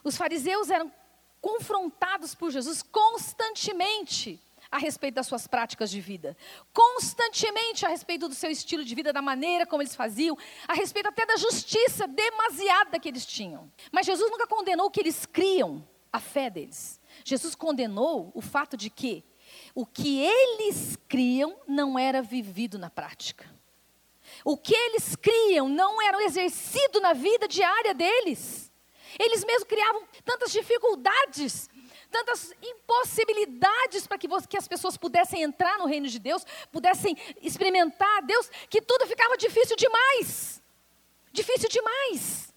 [0.04, 0.92] Os fariseus eram
[1.40, 4.40] confrontados por Jesus constantemente
[4.70, 6.36] a respeito das suas práticas de vida,
[6.72, 10.36] constantemente a respeito do seu estilo de vida, da maneira como eles faziam,
[10.66, 13.70] a respeito até da justiça demasiada que eles tinham.
[13.92, 17.00] Mas Jesus nunca condenou que eles criam a fé deles.
[17.24, 19.24] Jesus condenou o fato de que
[19.74, 23.48] o que eles criam não era vivido na prática.
[24.44, 28.72] O que eles criam não era exercido na vida diária deles.
[29.18, 31.68] Eles mesmos criavam tantas dificuldades
[32.14, 38.22] tantas impossibilidades para que, que as pessoas pudessem entrar no reino de Deus, pudessem experimentar
[38.22, 40.62] Deus, que tudo ficava difícil demais.
[41.32, 42.54] Difícil demais.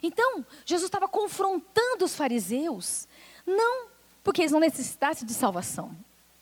[0.00, 3.08] Então, Jesus estava confrontando os fariseus,
[3.44, 3.88] não
[4.22, 5.94] porque eles não necessitassem de salvação,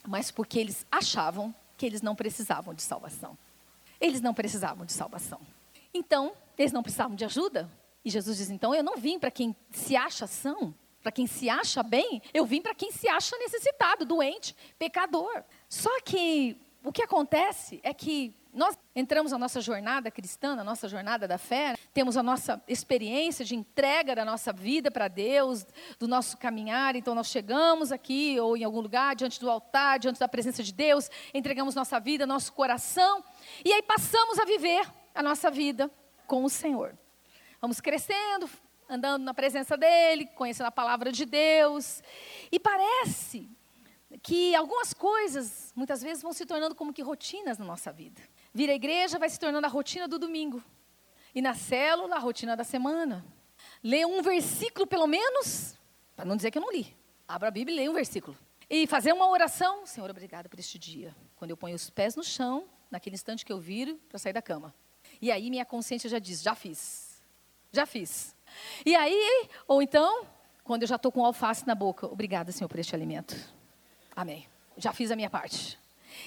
[0.07, 3.39] mas porque eles achavam que eles não precisavam de salvação.
[3.99, 5.41] Eles não precisavam de salvação.
[5.95, 7.71] Então, eles não precisavam de ajuda.
[8.05, 11.49] E Jesus diz: então, eu não vim para quem se acha são, para quem se
[11.49, 15.43] acha bem, eu vim para quem se acha necessitado, doente, pecador.
[15.69, 20.87] Só que o que acontece é que nós entramos na nossa jornada cristã, na nossa
[20.87, 25.65] jornada da fé, temos a nossa experiência de entrega da nossa vida para Deus,
[25.99, 26.95] do nosso caminhar.
[26.95, 30.73] Então, nós chegamos aqui ou em algum lugar, diante do altar, diante da presença de
[30.73, 33.25] Deus, entregamos nossa vida, nosso coração,
[33.65, 35.91] e aí passamos a viver a nossa vida
[36.27, 36.95] com o Senhor.
[37.63, 38.51] Vamos crescendo,
[38.89, 42.03] andando na presença dEle, conhecendo a palavra de Deus.
[42.51, 43.49] E parece
[44.21, 48.21] que algumas coisas, muitas vezes, vão se tornando como que rotinas na nossa vida.
[48.53, 50.61] Vir à igreja vai se tornando a rotina do domingo.
[51.33, 53.25] E na célula, a rotina da semana.
[53.81, 55.79] Ler um versículo, pelo menos,
[56.17, 56.97] para não dizer que eu não li.
[57.29, 58.37] Abra a Bíblia e leia um versículo.
[58.69, 59.87] E fazer uma oração.
[59.87, 61.15] Senhor, obrigada por este dia.
[61.37, 64.43] Quando eu ponho os pés no chão, naquele instante que eu viro para sair da
[64.43, 64.75] cama.
[65.21, 67.12] E aí minha consciência já diz, já fiz.
[67.73, 68.37] Já fiz.
[68.85, 70.27] E aí, ou então,
[70.63, 73.35] quando eu já estou com alface na boca, obrigada, Senhor, por este alimento.
[74.15, 74.47] Amém.
[74.77, 75.79] Já fiz a minha parte.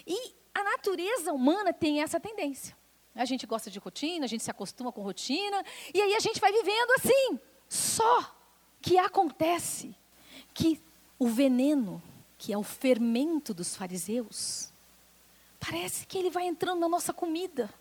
[0.08, 2.76] E a natureza humana tem essa tendência.
[3.14, 6.40] A gente gosta de rotina, a gente se acostuma com rotina, e aí a gente
[6.42, 7.40] vai vivendo assim.
[7.70, 8.36] Só
[8.82, 9.96] que acontece
[10.54, 10.82] que
[11.18, 12.02] o veneno,
[12.38, 14.72] que é o fermento dos fariseus,
[15.60, 17.74] parece que ele vai entrando na nossa comida.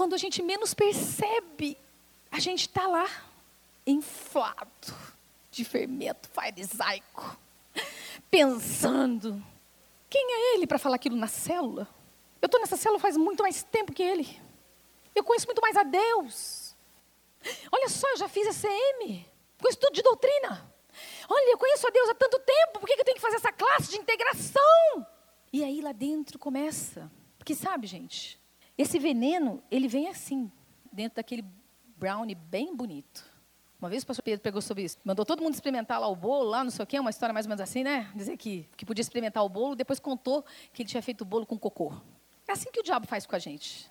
[0.00, 1.76] Quando a gente menos percebe,
[2.32, 3.06] a gente está lá,
[3.86, 4.96] inflado
[5.50, 7.38] de fermento farisaico
[8.30, 9.44] pensando:
[10.08, 11.86] quem é ele para falar aquilo na célula?
[12.40, 14.40] Eu estou nessa célula faz muito mais tempo que ele.
[15.14, 16.74] Eu conheço muito mais a Deus.
[17.70, 19.26] Olha só, eu já fiz ECM,
[19.60, 20.66] com estudo de doutrina.
[21.28, 23.52] Olha, eu conheço a Deus há tanto tempo, por que eu tenho que fazer essa
[23.52, 25.06] classe de integração?
[25.52, 27.12] E aí lá dentro começa.
[27.36, 28.39] Porque sabe, gente,
[28.80, 30.50] esse veneno, ele vem assim,
[30.92, 31.44] dentro daquele
[31.96, 33.28] brownie bem bonito.
[33.80, 34.98] Uma vez o pastor Pedro pegou sobre isso.
[35.04, 37.46] Mandou todo mundo experimentar lá o bolo, lá não sei o quê, uma história mais
[37.46, 38.10] ou menos assim, né?
[38.14, 41.46] Dizer que, que podia experimentar o bolo, depois contou que ele tinha feito o bolo
[41.46, 41.94] com cocô.
[42.46, 43.90] É assim que o diabo faz com a gente.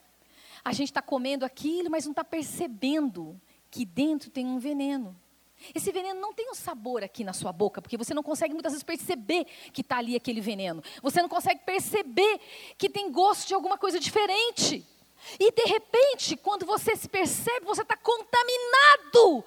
[0.63, 3.39] A gente está comendo aquilo, mas não está percebendo
[3.71, 5.15] que dentro tem um veneno.
[5.73, 8.71] Esse veneno não tem um sabor aqui na sua boca, porque você não consegue muitas
[8.71, 10.83] vezes perceber que está ali aquele veneno.
[11.01, 12.39] Você não consegue perceber
[12.77, 14.85] que tem gosto de alguma coisa diferente.
[15.39, 19.43] E de repente, quando você se percebe, você está contaminado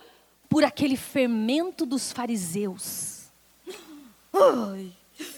[0.48, 3.30] por aquele fermento dos fariseus.
[4.32, 4.92] Ai,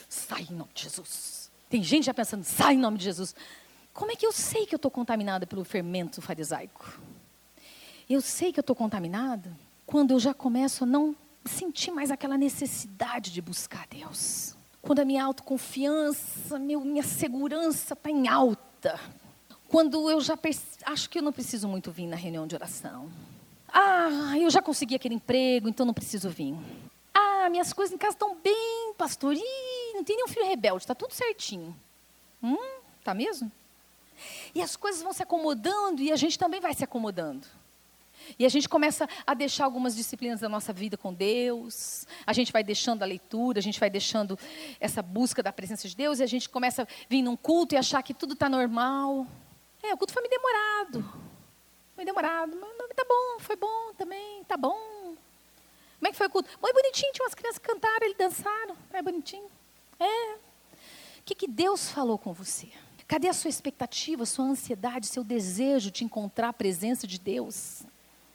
[0.09, 1.51] sai em nome de Jesus.
[1.71, 3.35] Tem gente já pensando, sai em nome de Jesus.
[3.93, 6.99] Como é que eu sei que eu estou contaminada pelo fermento farisaico?
[8.11, 9.57] Eu sei que eu estou contaminada
[9.87, 14.55] quando eu já começo a não sentir mais aquela necessidade de buscar Deus.
[14.81, 19.01] Quando a minha autoconfiança, minha segurança está em alta.
[19.69, 20.39] Quando eu já
[20.85, 23.11] acho que eu não preciso muito vir na reunião de oração.
[23.69, 26.55] Ah, eu já consegui aquele emprego, então não preciso vir.
[27.13, 29.35] Ah, minhas coisas em casa estão bem, pastor.
[29.35, 31.75] Ih, não tem nenhum filho rebelde, está tudo certinho.
[32.43, 32.57] Hum,
[33.03, 33.51] tá mesmo?
[34.55, 37.47] E as coisas vão se acomodando e a gente também vai se acomodando.
[38.39, 42.53] E a gente começa a deixar algumas disciplinas da nossa vida com Deus, a gente
[42.53, 44.39] vai deixando a leitura, a gente vai deixando
[44.81, 47.79] essa busca da presença de Deus, e a gente começa a vir num culto e
[47.79, 49.27] achar que tudo está normal.
[49.83, 51.05] É, o culto foi me demorado.
[51.95, 55.15] Foi demorado, mas tá bom, foi bom também, tá bom.
[55.99, 56.51] Como é que foi o culto?
[56.61, 59.49] Foi bonitinho, tinha umas crianças que cantaram, eles dançaram, é bonitinho.
[59.99, 60.35] É.
[60.35, 62.69] O que, que Deus falou com você?
[63.07, 67.84] Cadê a sua expectativa, sua ansiedade, seu desejo de encontrar a presença de Deus?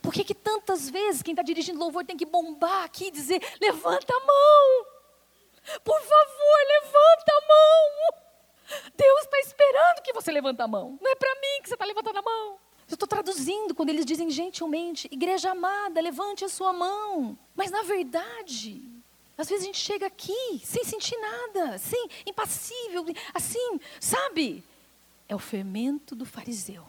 [0.01, 3.41] Por que, que tantas vezes quem está dirigindo louvor tem que bombar aqui e dizer:
[3.59, 4.85] levanta a mão?
[5.83, 8.89] Por favor, levanta a mão.
[8.95, 10.97] Deus está esperando que você levante a mão.
[11.01, 12.57] Não é para mim que você está levantando a mão.
[12.87, 17.37] Eu estou traduzindo quando eles dizem gentilmente, igreja amada, levante a sua mão.
[17.55, 18.81] Mas na verdade,
[19.37, 24.63] às vezes a gente chega aqui sem sentir nada, sem impassível, assim, sabe?
[25.27, 26.83] É o fermento do fariseu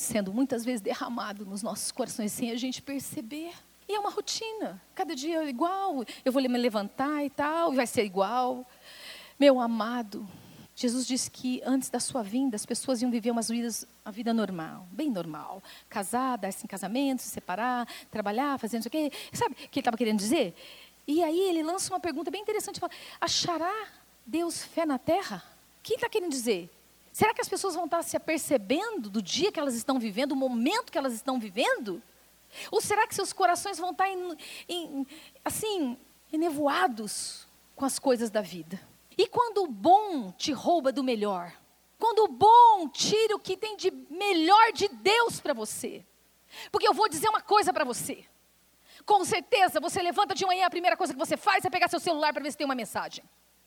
[0.00, 3.52] sendo muitas vezes derramado nos nossos corações sem a gente perceber.
[3.88, 4.80] E é uma rotina.
[4.94, 6.04] Cada dia é igual.
[6.24, 8.66] Eu vou me levantar e tal, e vai ser igual.
[9.38, 10.26] Meu amado,
[10.74, 14.32] Jesus disse que antes da sua vinda, as pessoas iam viver umas vidas, a vida
[14.32, 15.62] normal, bem normal.
[15.88, 19.16] Casar, dar-se em casamento, se separar, trabalhar, fazer não sei o quê.
[19.32, 20.54] Sabe o que ele estava querendo dizer?
[21.06, 22.80] E aí ele lança uma pergunta bem interessante.
[22.80, 23.88] Fala, Achará
[24.24, 25.44] Deus fé na terra?
[25.78, 26.70] O que ele está querendo dizer?
[27.12, 30.36] Será que as pessoas vão estar se apercebendo do dia que elas estão vivendo, do
[30.36, 32.02] momento que elas estão vivendo?
[32.70, 34.36] Ou será que seus corações vão estar, em,
[34.68, 35.06] em,
[35.44, 35.98] assim,
[36.32, 38.80] enevoados com as coisas da vida?
[39.16, 41.52] E quando o bom te rouba do melhor?
[41.98, 46.04] Quando o bom tira o que tem de melhor de Deus para você?
[46.72, 48.24] Porque eu vou dizer uma coisa para você.
[49.04, 52.00] Com certeza, você levanta de manhã, a primeira coisa que você faz é pegar seu
[52.00, 53.24] celular para ver se tem uma mensagem.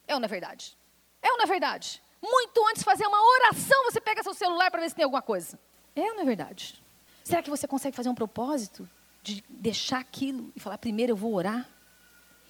[0.07, 0.77] É ou não é verdade?
[1.21, 2.02] É ou não é verdade?
[2.23, 5.21] Muito antes de fazer uma oração, você pega seu celular para ver se tem alguma
[5.21, 5.59] coisa.
[5.93, 6.81] É ou não é verdade?
[7.21, 8.89] Será que você consegue fazer um propósito
[9.21, 11.67] de deixar aquilo e falar: primeiro eu vou orar?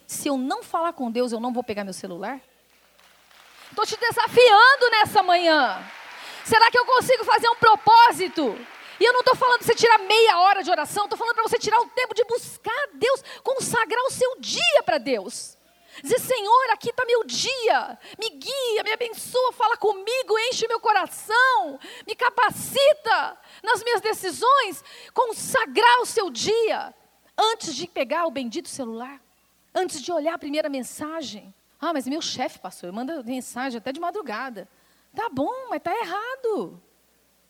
[0.05, 2.39] Se eu não falar com Deus, eu não vou pegar meu celular?
[3.71, 5.83] Estou te desafiando nessa manhã.
[6.45, 8.55] Será que eu consigo fazer um propósito
[8.99, 11.43] E eu não estou falando de você tirar meia hora de oração, estou falando para
[11.43, 15.57] você tirar o tempo de buscar Deus, consagrar o seu dia para Deus.
[16.01, 21.79] Dizer, Senhor, aqui está meu dia, me guia, me abençoa, fala comigo, enche meu coração,
[22.07, 26.93] me capacita nas minhas decisões, consagrar o seu dia,
[27.37, 29.21] antes de pegar o bendito celular,
[29.73, 31.53] antes de olhar a primeira mensagem.
[31.79, 34.67] Ah, mas meu chefe, pastor, manda mensagem até de madrugada.
[35.13, 36.81] Tá bom, mas tá errado.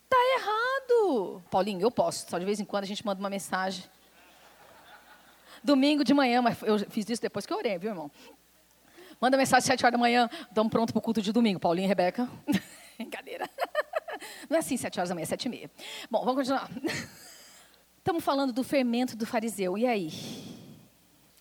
[0.10, 1.44] Tá errado.
[1.50, 3.86] Paulinho, eu posso, só de vez em quando a gente manda uma mensagem.
[5.64, 8.12] Domingo de manhã, mas eu fiz isso depois que eu orei, viu, irmão?
[9.20, 11.60] Manda mensagem às 7 horas da manhã, estamos pronto para o culto de domingo.
[11.60, 12.30] Paulinho e Rebeca.
[12.98, 13.50] Brincadeira.
[14.50, 15.72] Não é assim, 7 horas da manhã, 7 e meia.
[16.12, 16.70] Bom, vamos continuar.
[17.98, 19.78] Estamos falando do fermento do fariseu.
[19.78, 20.12] E aí?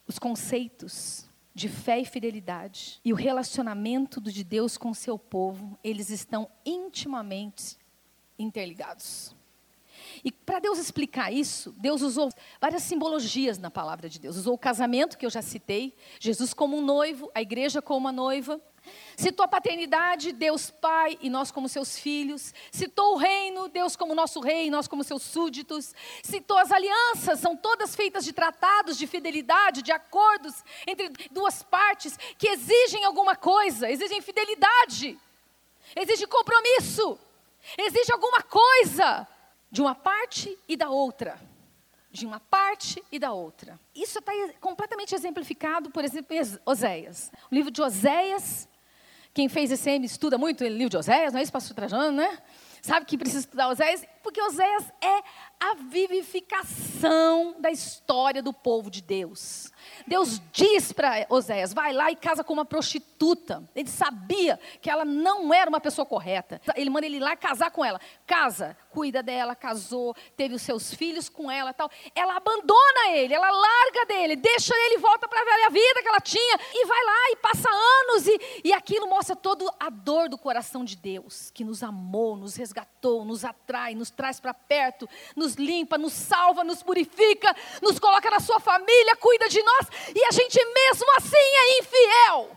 [0.06, 5.78] Os conceitos de fé e fidelidade e o relacionamento de Deus com o seu povo,
[5.82, 7.76] eles estão intimamente
[8.38, 9.34] interligados.
[10.24, 14.36] E para Deus explicar isso, Deus usou várias simbologias na palavra de Deus.
[14.36, 18.12] Usou o casamento, que eu já citei, Jesus como um noivo, a igreja como uma
[18.12, 18.60] noiva.
[19.16, 22.52] Citou a paternidade, Deus Pai e nós como seus filhos.
[22.70, 25.94] Citou o reino, Deus como nosso rei, nós como seus súditos.
[26.22, 32.18] Citou as alianças, são todas feitas de tratados de fidelidade, de acordos entre duas partes
[32.36, 35.18] que exigem alguma coisa, exigem fidelidade,
[35.94, 37.18] exigem compromisso,
[37.78, 39.28] exigem alguma coisa
[39.72, 41.40] de uma parte e da outra.
[42.10, 43.80] De uma parte e da outra.
[43.94, 47.32] Isso está completamente exemplificado, por exemplo, em Oséias.
[47.50, 48.68] O livro de Oséias,
[49.32, 52.38] quem fez ECM estuda muito o livro de Oséias, não é isso, pastor Trajano, né?
[52.82, 54.04] Sabe que precisa estudar Oséias?
[54.22, 55.22] Porque Oséias é
[55.58, 59.72] a vivificação da história do povo de Deus.
[60.06, 63.62] Deus diz para Oséias: vai lá e casa com uma prostituta.
[63.74, 66.60] Ele sabia que ela não era uma pessoa correta.
[66.74, 68.00] Ele manda ele ir lá casar com ela.
[68.26, 71.90] Casa, cuida dela, casou, teve os seus filhos com ela tal.
[72.14, 76.20] Ela abandona ele, ela larga dele, deixa ele volta para a velha vida que ela
[76.20, 78.26] tinha e vai lá e passa anos.
[78.26, 82.54] E, e aquilo mostra toda a dor do coração de Deus, que nos amou, nos
[82.54, 88.30] resgatou, nos atrai, nos traz para perto, nos limpa, nos salva, nos purifica, nos coloca
[88.30, 92.50] na sua família, cuida de nós e a gente mesmo assim é infiel.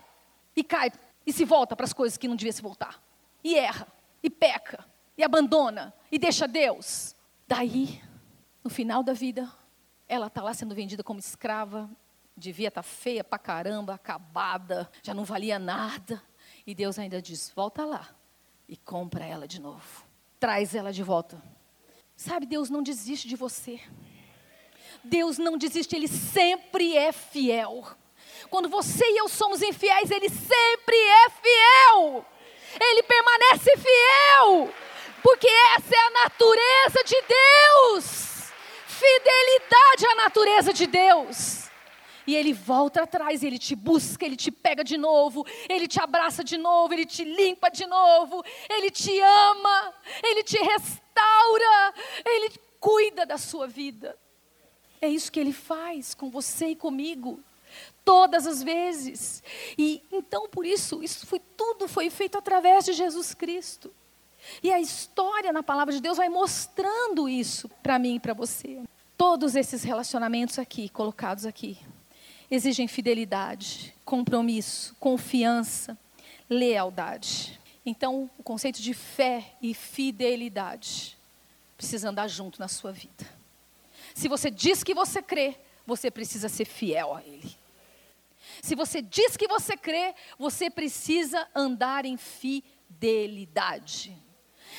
[0.56, 0.92] E cai
[1.26, 3.02] e se volta para as coisas que não devia se voltar.
[3.44, 3.88] E erra,
[4.22, 4.86] e peca,
[5.18, 7.16] e abandona, e deixa Deus.
[7.48, 8.02] Daí,
[8.64, 9.52] no final da vida,
[10.08, 11.90] ela está lá sendo vendida como escrava,
[12.36, 16.22] devia estar tá feia pra caramba, acabada, já não valia nada.
[16.66, 18.10] E Deus ainda diz: volta lá
[18.68, 20.06] e compra ela de novo.
[20.40, 21.42] Traz ela de volta.
[22.16, 23.80] Sabe, Deus não desiste de você.
[25.04, 27.86] Deus não desiste, Ele sempre é fiel.
[28.50, 32.26] Quando você e eu somos infiéis, Ele sempre é fiel.
[32.80, 34.74] Ele permanece fiel,
[35.26, 38.54] porque essa é a natureza de Deus.
[38.86, 41.68] Fidelidade a natureza de Deus.
[42.28, 46.44] E ele volta atrás, ele te busca, ele te pega de novo, ele te abraça
[46.44, 53.26] de novo, ele te limpa de novo, ele te ama, ele te restaura, ele cuida
[53.26, 54.16] da sua vida.
[55.02, 57.40] É isso que ele faz com você e comigo.
[58.04, 59.42] Todas as vezes.
[59.76, 63.92] E então por isso, isso foi tudo foi feito através de Jesus Cristo.
[64.62, 68.82] E a história na palavra de Deus vai mostrando isso para mim e para você.
[69.18, 71.78] Todos esses relacionamentos aqui, colocados aqui,
[72.50, 75.98] exigem fidelidade, compromisso, confiança,
[76.50, 77.60] lealdade.
[77.86, 81.18] Então, o conceito de fé e fidelidade
[81.78, 83.26] precisa andar junto na sua vida.
[84.14, 85.56] Se você diz que você crê,
[85.86, 87.56] você precisa ser fiel a Ele.
[88.62, 94.16] Se você diz que você crê, você precisa andar em fidelidade.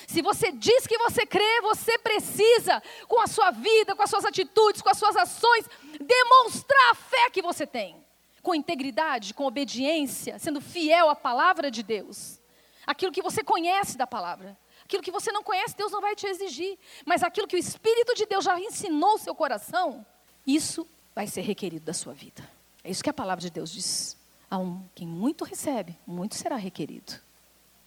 [0.06, 4.24] Se você diz que você crê, você precisa, com a sua vida, com as suas
[4.24, 5.68] atitudes, com as suas ações,
[6.00, 7.96] demonstrar a fé que você tem.
[8.42, 12.40] Com integridade, com obediência, sendo fiel à palavra de Deus.
[12.86, 14.56] Aquilo que você conhece da palavra.
[14.84, 16.78] Aquilo que você não conhece, Deus não vai te exigir.
[17.04, 20.06] Mas aquilo que o Espírito de Deus já ensinou o seu coração,
[20.46, 22.48] isso vai ser requerido da sua vida.
[22.84, 24.16] É isso que a palavra de Deus diz.
[24.48, 27.14] A um, quem muito recebe, muito será requerido.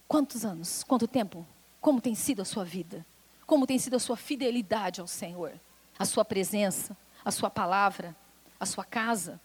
[0.06, 0.84] Quantos anos?
[0.84, 1.46] Quanto tempo?
[1.80, 3.04] Como tem sido a sua vida?
[3.46, 5.52] Como tem sido a sua fidelidade ao Senhor?
[5.98, 8.14] A sua presença, a sua palavra,
[8.58, 9.40] a sua casa?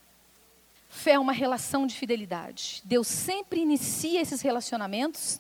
[0.89, 2.81] Fé é uma relação de fidelidade.
[2.86, 5.39] Deus sempre inicia esses relacionamentos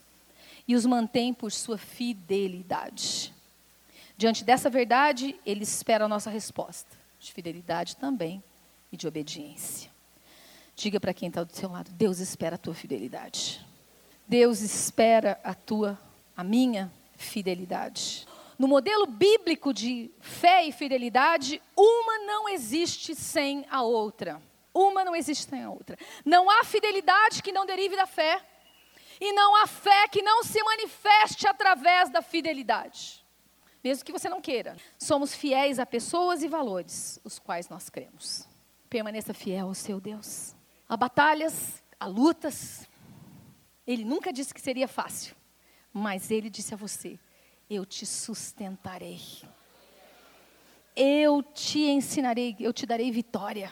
[0.67, 3.33] e os mantém por sua fidelidade.
[4.17, 6.89] Diante dessa verdade, ele espera a nossa resposta,
[7.19, 8.43] de fidelidade também
[8.91, 9.91] e de obediência.
[10.75, 13.65] Diga para quem está do seu lado: Deus espera a tua fidelidade.
[14.27, 15.99] Deus espera a tua,
[16.35, 18.27] a minha fidelidade.
[18.57, 24.41] no modelo bíblico de fé e fidelidade, uma não existe sem a outra.
[24.73, 25.97] Uma não existe sem a outra.
[26.23, 28.41] Não há fidelidade que não derive da fé.
[29.19, 33.25] E não há fé que não se manifeste através da fidelidade.
[33.81, 34.75] Mesmo que você não queira.
[34.97, 38.47] Somos fiéis a pessoas e valores, os quais nós cremos.
[38.89, 40.55] Permaneça fiel ao seu Deus.
[40.89, 42.87] Há batalhas, há lutas.
[43.87, 45.35] Ele nunca disse que seria fácil.
[45.97, 47.17] Mas ele disse a você:
[47.69, 49.21] Eu te sustentarei.
[50.93, 53.71] Eu te ensinarei, eu te darei vitória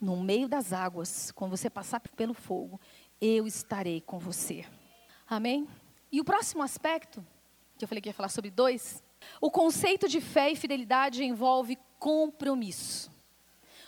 [0.00, 2.80] no meio das águas, quando você passar pelo fogo,
[3.20, 4.64] eu estarei com você.
[5.28, 5.68] Amém?
[6.10, 7.24] E o próximo aspecto,
[7.78, 9.00] que eu falei que ia falar sobre dois,
[9.40, 13.08] o conceito de fé e fidelidade envolve compromisso.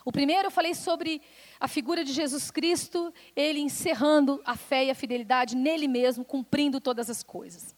[0.04, 1.22] O primeiro eu falei sobre
[1.58, 6.78] a figura de Jesus Cristo, ele encerrando a fé e a fidelidade nele mesmo, cumprindo
[6.78, 7.74] todas as coisas.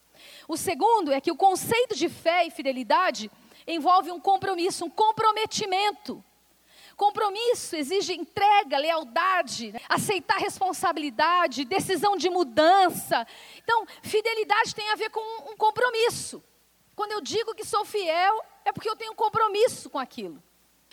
[0.47, 3.31] O segundo é que o conceito de fé e fidelidade
[3.65, 6.23] envolve um compromisso, um comprometimento.
[6.97, 13.25] Compromisso exige entrega, lealdade, aceitar responsabilidade, decisão de mudança.
[13.63, 16.43] Então, fidelidade tem a ver com um compromisso.
[16.95, 20.43] Quando eu digo que sou fiel, é porque eu tenho um compromisso com aquilo.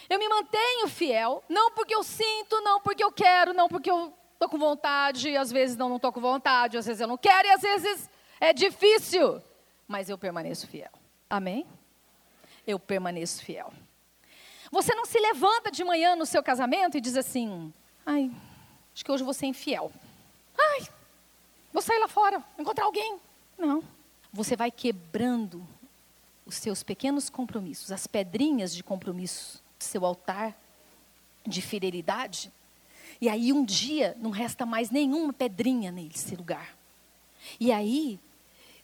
[0.08, 4.12] Eu me mantenho fiel, não porque eu sinto, não porque eu quero, não porque eu
[4.34, 7.50] estou com vontade, às vezes não estou com vontade, às vezes eu não quero e
[7.50, 9.40] às vezes é difícil,
[9.88, 10.90] mas eu permaneço fiel.
[11.28, 11.66] Amém?
[12.66, 13.72] Eu permaneço fiel.
[14.70, 17.72] Você não se levanta de manhã no seu casamento e diz assim:
[18.04, 18.30] ai,
[18.94, 19.90] acho que hoje vou ser infiel.
[20.58, 20.86] Ai,
[21.72, 23.18] vou sair lá fora, encontrar alguém.
[23.56, 23.82] Não.
[24.32, 25.66] Você vai quebrando
[26.44, 30.56] os seus pequenos compromissos, as pedrinhas de compromisso seu altar
[31.46, 32.52] de fidelidade.
[33.20, 36.76] E aí um dia não resta mais nenhuma pedrinha nesse lugar.
[37.60, 38.18] E aí,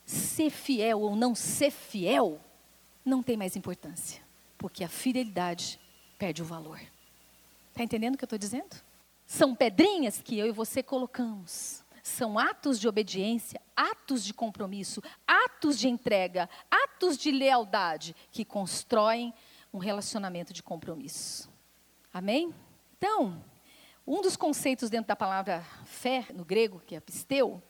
[0.04, 2.40] ser fiel ou não ser fiel
[3.04, 4.22] não tem mais importância
[4.60, 5.80] porque a fidelidade
[6.18, 6.78] perde o valor.
[7.70, 8.76] Está entendendo o que eu estou dizendo?
[9.24, 11.82] São pedrinhas que eu e você colocamos.
[12.02, 19.32] São atos de obediência, atos de compromisso, atos de entrega, atos de lealdade que constroem
[19.72, 21.50] um relacionamento de compromisso.
[22.12, 22.54] Amém?
[22.96, 23.42] Então,
[24.06, 27.62] um dos conceitos dentro da palavra fé, no grego, que é pisteu,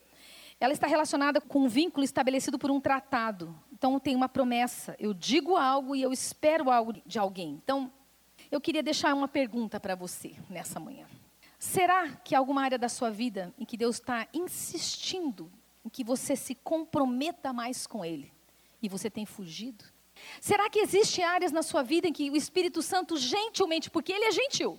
[0.58, 3.54] ela está relacionada com um vínculo estabelecido por um tratado.
[3.72, 4.94] Então, tem uma promessa.
[4.98, 7.60] Eu digo algo e eu espero algo de alguém.
[7.62, 7.92] Então,
[8.50, 11.06] eu queria deixar uma pergunta para você nessa manhã.
[11.58, 15.50] Será que alguma área da sua vida em que Deus está insistindo
[15.84, 18.32] em que você se comprometa mais com Ele
[18.82, 19.84] e você tem fugido?
[20.40, 24.24] Será que existem áreas na sua vida em que o Espírito Santo gentilmente, porque Ele
[24.24, 24.78] é gentil,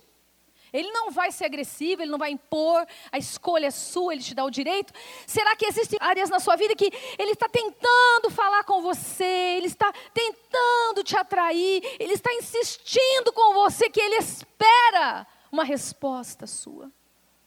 [0.72, 4.34] ele não vai ser agressivo, ele não vai impor, a escolha é sua, ele te
[4.34, 4.92] dá o direito.
[5.26, 9.66] Será que existem áreas na sua vida que ele está tentando falar com você, ele
[9.66, 16.90] está tentando te atrair, ele está insistindo com você que ele espera uma resposta sua,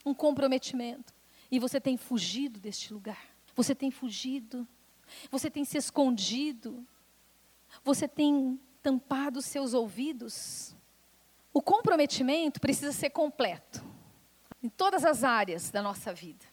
[0.05, 1.11] um comprometimento.
[1.49, 3.25] E você tem fugido deste lugar.
[3.55, 4.67] Você tem fugido.
[5.31, 6.85] Você tem se escondido.
[7.85, 10.75] Você tem tampado os seus ouvidos
[11.55, 13.81] o comprometimento precisa ser completo,
[14.61, 16.43] em todas as áreas da nossa vida: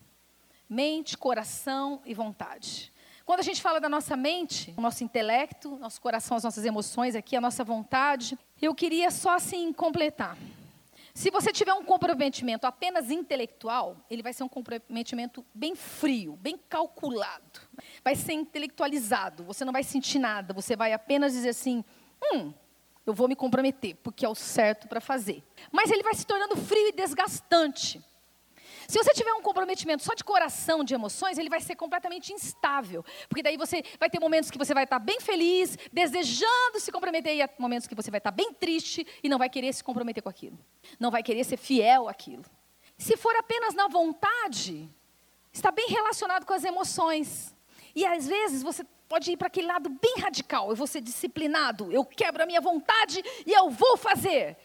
[0.70, 2.92] mente, coração e vontade.
[3.24, 7.34] Quando a gente fala da nossa mente, nosso intelecto, nosso coração, as nossas emoções aqui,
[7.34, 10.38] a nossa vontade, eu queria só assim completar.
[11.14, 16.58] Se você tiver um comprometimento apenas intelectual, ele vai ser um comprometimento bem frio, bem
[16.68, 17.60] calculado.
[18.02, 21.84] Vai ser intelectualizado, você não vai sentir nada, você vai apenas dizer assim:
[22.32, 22.52] hum,
[23.04, 25.42] eu vou me comprometer, porque é o certo para fazer.
[25.70, 28.02] Mas ele vai se tornando frio e desgastante.
[28.88, 33.04] Se você tiver um comprometimento só de coração, de emoções, ele vai ser completamente instável.
[33.28, 37.34] Porque daí você vai ter momentos que você vai estar bem feliz, desejando se comprometer,
[37.36, 40.22] e há momentos que você vai estar bem triste e não vai querer se comprometer
[40.22, 40.58] com aquilo.
[40.98, 42.44] Não vai querer ser fiel àquilo.
[42.98, 44.88] Se for apenas na vontade,
[45.52, 47.54] está bem relacionado com as emoções.
[47.94, 50.70] E às vezes você pode ir para aquele lado bem radical.
[50.70, 54.56] Eu vou ser disciplinado, eu quebro a minha vontade e eu vou fazer.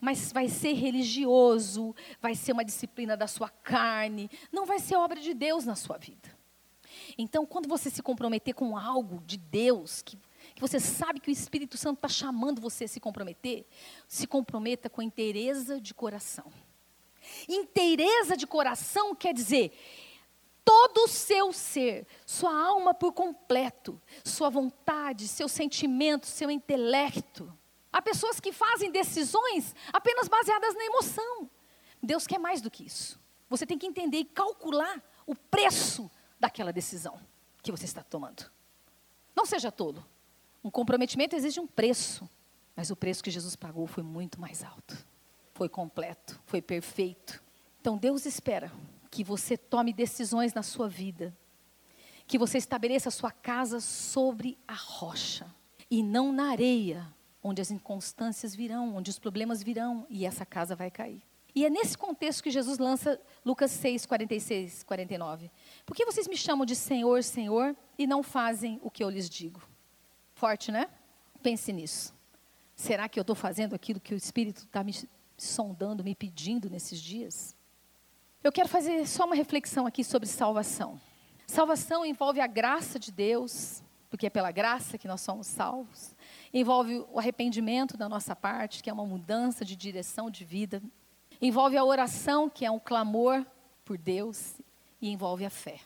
[0.00, 5.20] Mas vai ser religioso, vai ser uma disciplina da sua carne, não vai ser obra
[5.20, 6.36] de Deus na sua vida.
[7.16, 10.18] Então, quando você se comprometer com algo de Deus, que,
[10.54, 13.66] que você sabe que o Espírito Santo está chamando você a se comprometer,
[14.06, 16.52] se comprometa com inteireza de coração.
[17.48, 19.72] Inteireza de coração quer dizer,
[20.64, 27.52] todo o seu ser, sua alma por completo, sua vontade, seu sentimento, seu intelecto.
[27.92, 31.50] Há pessoas que fazem decisões apenas baseadas na emoção.
[32.02, 33.18] Deus quer mais do que isso.
[33.48, 37.18] Você tem que entender e calcular o preço daquela decisão
[37.62, 38.50] que você está tomando.
[39.34, 40.04] Não seja tolo.
[40.62, 42.28] Um comprometimento exige um preço,
[42.74, 44.96] mas o preço que Jesus pagou foi muito mais alto.
[45.54, 47.42] Foi completo, foi perfeito.
[47.80, 48.72] Então Deus espera
[49.10, 51.36] que você tome decisões na sua vida,
[52.26, 55.46] que você estabeleça a sua casa sobre a rocha
[55.90, 57.06] e não na areia,
[57.46, 61.22] onde as inconstâncias virão, onde os problemas virão e essa casa vai cair.
[61.54, 65.50] E é nesse contexto que Jesus lança Lucas 6, 46, 49.
[65.86, 69.30] Por que vocês me chamam de Senhor, Senhor e não fazem o que eu lhes
[69.30, 69.62] digo?
[70.34, 70.88] Forte, né?
[71.40, 72.12] Pense nisso.
[72.74, 74.92] Será que eu estou fazendo aquilo que o Espírito está me
[75.38, 77.56] sondando, me pedindo nesses dias?
[78.42, 81.00] Eu quero fazer só uma reflexão aqui sobre salvação.
[81.46, 86.15] Salvação envolve a graça de Deus, porque é pela graça que nós somos salvos.
[86.52, 90.82] Envolve o arrependimento da nossa parte, que é uma mudança de direção de vida.
[91.40, 93.44] Envolve a oração, que é um clamor
[93.84, 94.54] por Deus.
[95.00, 95.80] E envolve a fé.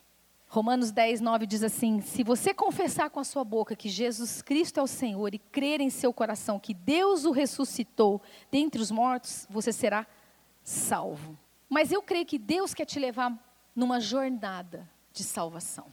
[0.49, 4.81] Romanos 10, 9 diz assim: Se você confessar com a sua boca que Jesus Cristo
[4.81, 9.47] é o Senhor e crer em seu coração que Deus o ressuscitou dentre os mortos,
[9.49, 10.07] você será
[10.63, 11.39] salvo.
[11.69, 13.33] Mas eu creio que Deus quer te levar
[13.77, 15.87] numa jornada de salvação.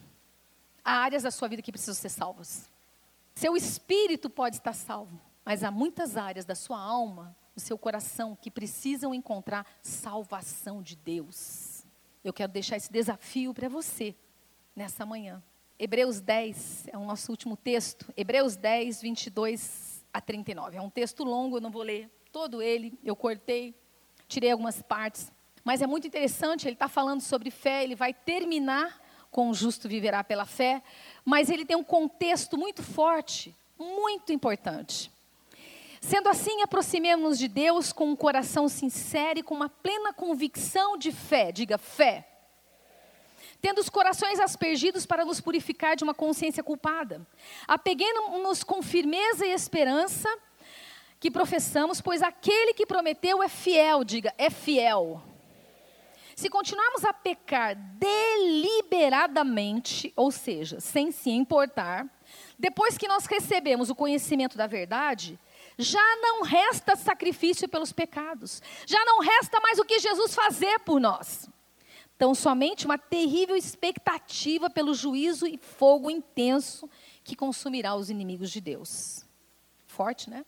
[0.84, 2.68] Há áreas da sua vida que precisam ser salvas.
[3.38, 8.35] Seu espírito pode estar salvo, mas há muitas áreas da sua alma, do seu coração,
[8.35, 11.85] que precisam encontrar salvação de Deus.
[12.23, 14.15] Eu quero deixar esse desafio para você
[14.75, 15.43] nessa manhã.
[15.77, 18.11] Hebreus 10 é o nosso último texto.
[18.17, 20.77] Hebreus 10, 22 a 39.
[20.77, 23.75] É um texto longo, eu não vou ler todo ele, eu cortei,
[24.27, 25.31] tirei algumas partes.
[25.63, 28.99] Mas é muito interessante, ele está falando sobre fé, ele vai terminar
[29.32, 30.82] com o justo viverá pela fé,
[31.23, 35.11] mas ele tem um contexto muito forte, muito importante.
[36.01, 41.11] Sendo assim, aproximemos-nos de Deus com um coração sincero e com uma plena convicção de
[41.11, 42.28] fé, diga fé
[43.61, 47.25] tendo os corações aspergidos para nos purificar de uma consciência culpada.
[47.67, 50.30] Apeguemos-nos com firmeza e esperança
[51.19, 55.21] que professamos, pois aquele que prometeu é fiel, diga, é fiel.
[56.38, 62.07] Se continuarmos a pecar deliberadamente, ou seja, sem se importar,
[62.59, 65.39] depois que nós recebemos o conhecimento da verdade,
[65.79, 70.99] já não resta sacrifício pelos pecados, já não resta mais o que Jesus fazer por
[70.99, 71.49] nós.
[72.15, 76.88] Então, somente uma terrível expectativa pelo juízo e fogo intenso
[77.23, 79.25] que consumirá os inimigos de Deus.
[79.88, 80.45] Forte, né?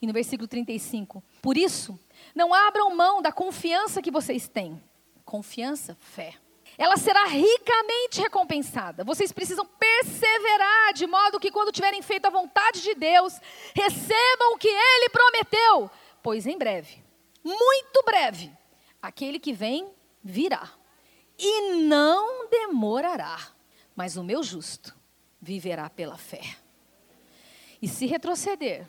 [0.00, 2.00] E no versículo 35: Por isso,
[2.34, 4.87] não abram mão da confiança que vocês têm.
[5.28, 6.36] Confiança, fé.
[6.78, 9.04] Ela será ricamente recompensada.
[9.04, 13.38] Vocês precisam perseverar, de modo que, quando tiverem feito a vontade de Deus,
[13.74, 15.90] recebam o que Ele prometeu.
[16.22, 17.04] Pois em breve,
[17.44, 18.50] muito breve,
[19.02, 19.92] aquele que vem
[20.24, 20.66] virá
[21.38, 23.38] e não demorará,
[23.94, 24.96] mas o meu justo
[25.38, 26.56] viverá pela fé.
[27.82, 28.86] E se retroceder,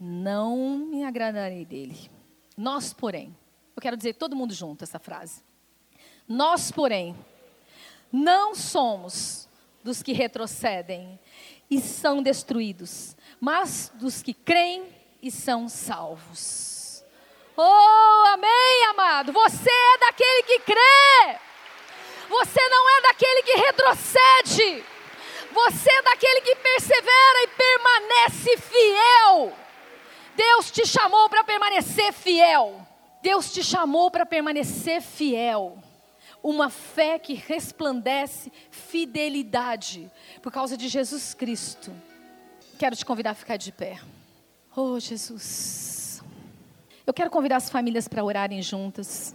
[0.00, 2.10] não me agradarei dele.
[2.56, 3.38] Nós, porém,
[3.76, 5.46] eu quero dizer todo mundo junto essa frase.
[6.28, 7.16] Nós, porém,
[8.12, 9.48] não somos
[9.82, 11.18] dos que retrocedem
[11.70, 14.84] e são destruídos, mas dos que creem
[15.22, 17.04] e são salvos.
[17.56, 19.32] Oh, amém, amado.
[19.32, 21.38] Você é daquele que crê.
[22.28, 24.84] Você não é daquele que retrocede.
[25.52, 29.52] Você é daquele que persevera e permanece fiel.
[30.34, 32.86] Deus te chamou para permanecer fiel.
[33.22, 35.82] Deus te chamou para permanecer fiel.
[36.48, 40.08] Uma fé que resplandece fidelidade
[40.40, 41.92] por causa de Jesus Cristo.
[42.78, 43.98] Quero te convidar a ficar de pé.
[44.76, 46.22] Oh, Jesus.
[47.04, 49.34] Eu quero convidar as famílias para orarem juntas.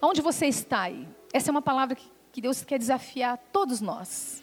[0.00, 1.06] Onde você está aí?
[1.34, 1.98] Essa é uma palavra
[2.32, 4.42] que Deus quer desafiar todos nós.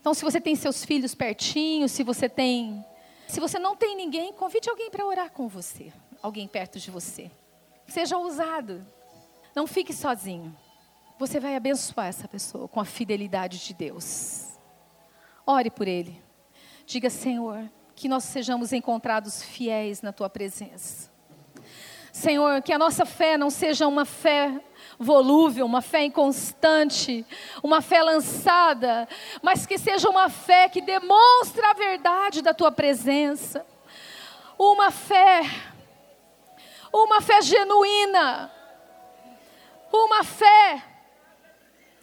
[0.00, 2.82] Então, se você tem seus filhos pertinho, se você tem.
[3.28, 5.92] Se você não tem ninguém, convide alguém para orar com você.
[6.22, 7.30] Alguém perto de você.
[7.86, 8.86] Seja ousado.
[9.54, 10.56] Não fique sozinho.
[11.16, 14.48] Você vai abençoar essa pessoa com a fidelidade de Deus.
[15.46, 16.20] Ore por ele.
[16.84, 21.12] Diga, Senhor, que nós sejamos encontrados fiéis na tua presença.
[22.12, 24.60] Senhor, que a nossa fé não seja uma fé
[24.98, 27.24] volúvel, uma fé inconstante,
[27.62, 29.08] uma fé lançada,
[29.40, 33.64] mas que seja uma fé que demonstra a verdade da tua presença.
[34.58, 35.42] Uma fé,
[36.92, 38.52] uma fé genuína,
[39.92, 40.93] uma fé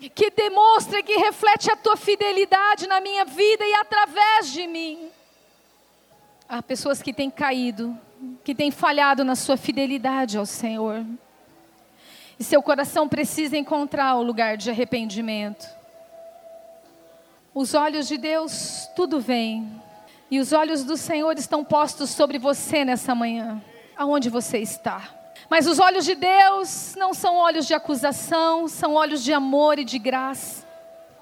[0.09, 5.09] que demonstra que reflete a tua fidelidade na minha vida e através de mim.
[6.49, 7.97] Há pessoas que têm caído,
[8.43, 11.05] que têm falhado na sua fidelidade ao Senhor.
[12.39, 15.67] E seu coração precisa encontrar o lugar de arrependimento.
[17.53, 19.69] Os olhos de Deus, tudo vem.
[20.31, 23.61] E os olhos do Senhor estão postos sobre você nessa manhã,
[23.95, 25.20] aonde você está.
[25.51, 29.83] Mas os olhos de Deus não são olhos de acusação, são olhos de amor e
[29.83, 30.65] de graça.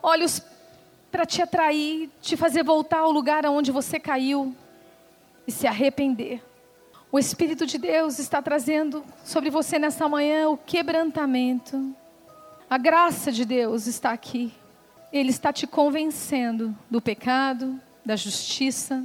[0.03, 0.39] Olhos
[1.11, 4.55] para te atrair, te fazer voltar ao lugar aonde você caiu
[5.47, 6.43] e se arrepender.
[7.11, 11.95] O Espírito de Deus está trazendo sobre você nessa manhã o quebrantamento.
[12.69, 14.53] A graça de Deus está aqui.
[15.11, 19.03] Ele está te convencendo do pecado, da justiça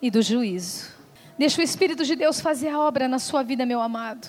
[0.00, 0.95] e do juízo.
[1.38, 4.26] Deixa o Espírito de Deus fazer a obra na sua vida, meu amado.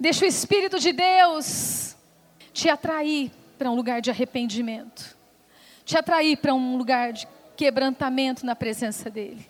[0.00, 1.94] Deixa o Espírito de Deus
[2.52, 5.16] te atrair para um lugar de arrependimento,
[5.84, 9.48] te atrair para um lugar de quebrantamento na presença dEle.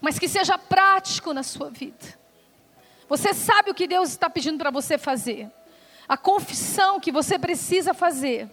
[0.00, 2.20] Mas que seja prático na sua vida.
[3.08, 5.48] Você sabe o que Deus está pedindo para você fazer,
[6.08, 8.48] a confissão que você precisa fazer,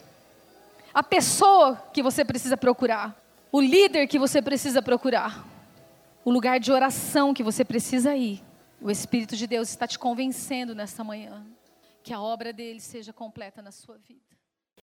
[0.93, 3.15] a pessoa que você precisa procurar,
[3.51, 5.43] o líder que você precisa procurar,
[6.29, 8.43] o lugar de oração que você precisa ir.
[8.79, 11.43] O Espírito de Deus está te convencendo nesta manhã
[12.03, 14.28] que a obra dele seja completa na sua vida.